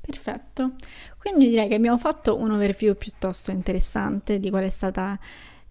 Perfetto. 0.00 0.76
Quindi 1.18 1.50
direi 1.50 1.68
che 1.68 1.74
abbiamo 1.74 1.98
fatto 1.98 2.40
un 2.40 2.52
overview 2.52 2.94
piuttosto 2.94 3.50
interessante 3.50 4.38
di 4.38 4.48
qual 4.48 4.64
è 4.64 4.70
stata 4.70 5.18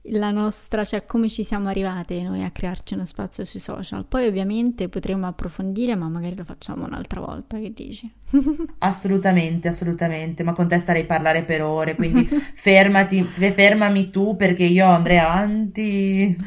la 0.09 0.31
nostra, 0.31 0.83
cioè 0.83 1.05
come 1.05 1.29
ci 1.29 1.43
siamo 1.43 1.69
arrivate 1.69 2.21
noi 2.21 2.43
a 2.43 2.51
crearci 2.51 2.93
uno 2.93 3.05
spazio 3.05 3.43
sui 3.43 3.59
social. 3.59 4.05
Poi 4.05 4.27
ovviamente 4.27 4.89
potremo 4.89 5.27
approfondire, 5.27 5.95
ma 5.95 6.07
magari 6.07 6.35
lo 6.35 6.43
facciamo 6.43 6.85
un'altra 6.85 7.19
volta, 7.19 7.57
che 7.57 7.73
dici? 7.73 8.11
assolutamente, 8.79 9.67
assolutamente, 9.67 10.43
ma 10.43 10.53
con 10.53 10.67
te 10.67 10.79
starei 10.79 11.03
a 11.03 11.05
parlare 11.05 11.43
per 11.43 11.63
ore, 11.63 11.95
quindi 11.95 12.23
fermati, 12.53 13.25
fermami 13.27 14.09
tu 14.09 14.35
perché 14.35 14.63
io 14.63 14.87
andrei 14.87 15.17
avanti. 15.17 16.37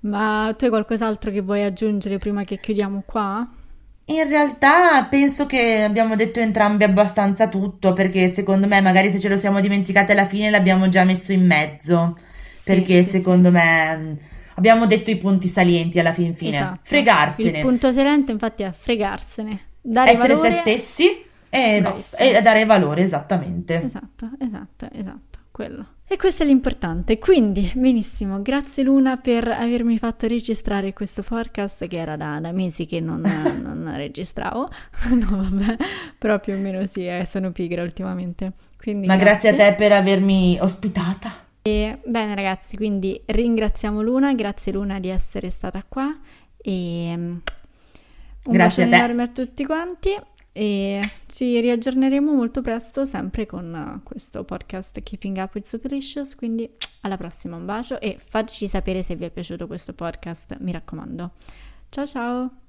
Ma 0.00 0.54
tu 0.56 0.64
hai 0.64 0.70
qualcos'altro 0.70 1.30
che 1.30 1.40
vuoi 1.40 1.62
aggiungere 1.62 2.18
prima 2.18 2.44
che 2.44 2.60
chiudiamo 2.60 3.02
qua? 3.06 3.48
In 4.06 4.28
realtà 4.28 5.02
penso 5.04 5.46
che 5.46 5.82
abbiamo 5.82 6.14
detto 6.14 6.38
entrambi 6.38 6.84
abbastanza 6.84 7.48
tutto, 7.48 7.94
perché 7.94 8.28
secondo 8.28 8.66
me 8.66 8.82
magari 8.82 9.10
se 9.10 9.18
ce 9.18 9.30
lo 9.30 9.38
siamo 9.38 9.60
dimenticate 9.60 10.12
alla 10.12 10.26
fine 10.26 10.50
l'abbiamo 10.50 10.88
già 10.88 11.04
messo 11.04 11.32
in 11.32 11.46
mezzo 11.46 12.16
perché 12.64 13.02
sì, 13.02 13.10
secondo 13.10 13.48
sì. 13.48 13.54
me 13.54 14.18
abbiamo 14.54 14.86
detto 14.86 15.10
i 15.10 15.16
punti 15.16 15.48
salienti 15.48 15.98
alla 15.98 16.12
fin 16.12 16.34
fine. 16.34 16.56
Esatto. 16.56 16.80
Fregarsene. 16.82 17.58
Il 17.58 17.64
punto 17.64 17.92
saliente 17.92 18.32
infatti 18.32 18.62
è 18.62 18.72
fregarsene. 18.72 19.60
Dare 19.80 20.10
Essere 20.10 20.34
valore... 20.34 20.52
se 20.52 20.60
stessi 20.60 21.24
e, 21.50 21.82
e 22.18 22.42
dare 22.42 22.64
valore, 22.64 23.02
esattamente. 23.02 23.82
Esatto, 23.82 24.30
esatto, 24.40 24.88
esatto, 24.92 25.38
quello. 25.50 25.86
E 26.06 26.16
questo 26.16 26.42
è 26.42 26.46
l'importante. 26.46 27.18
Quindi, 27.18 27.70
benissimo, 27.74 28.40
grazie 28.42 28.82
Luna 28.82 29.16
per 29.16 29.48
avermi 29.48 29.98
fatto 29.98 30.26
registrare 30.26 30.92
questo 30.92 31.22
podcast 31.22 31.86
che 31.86 31.96
era 31.96 32.16
da, 32.16 32.40
da 32.40 32.52
mesi 32.52 32.86
che 32.86 33.00
non, 33.00 33.20
non 33.62 33.92
registravo. 33.96 34.68
no, 35.10 35.48
vabbè, 35.48 35.76
però 36.18 36.40
più 36.40 36.54
o 36.54 36.58
meno 36.58 36.84
sì, 36.86 37.06
eh, 37.06 37.24
sono 37.26 37.52
pigra 37.52 37.82
ultimamente. 37.82 38.52
Quindi, 38.76 39.06
Ma 39.06 39.16
grazie. 39.16 39.50
grazie 39.50 39.66
a 39.66 39.70
te 39.70 39.76
per 39.76 39.92
avermi 39.92 40.58
ospitata. 40.60 41.43
E, 41.66 41.98
bene 42.04 42.34
ragazzi, 42.34 42.76
quindi 42.76 43.18
ringraziamo 43.24 44.02
Luna, 44.02 44.34
grazie 44.34 44.70
Luna 44.70 45.00
di 45.00 45.08
essere 45.08 45.48
stata 45.48 45.82
qua 45.82 46.14
e 46.58 47.14
mm, 47.16 47.30
un 47.30 47.40
grazie 48.52 48.84
bacio 48.84 48.94
enorme 48.94 49.22
a 49.22 49.28
tutti 49.28 49.64
quanti 49.64 50.14
e 50.52 51.00
ci 51.24 51.58
riaggiorneremo 51.60 52.34
molto 52.34 52.60
presto 52.60 53.06
sempre 53.06 53.46
con 53.46 54.02
questo 54.04 54.44
podcast 54.44 55.02
Keeping 55.02 55.38
Up 55.38 55.54
with 55.54 55.64
Superlicious, 55.64 56.34
quindi 56.34 56.68
alla 57.00 57.16
prossima 57.16 57.56
un 57.56 57.64
bacio 57.64 57.98
e 57.98 58.18
fateci 58.22 58.68
sapere 58.68 59.02
se 59.02 59.16
vi 59.16 59.24
è 59.24 59.30
piaciuto 59.30 59.66
questo 59.66 59.94
podcast, 59.94 60.58
mi 60.60 60.70
raccomando. 60.70 61.30
Ciao 61.88 62.06
ciao! 62.06 62.63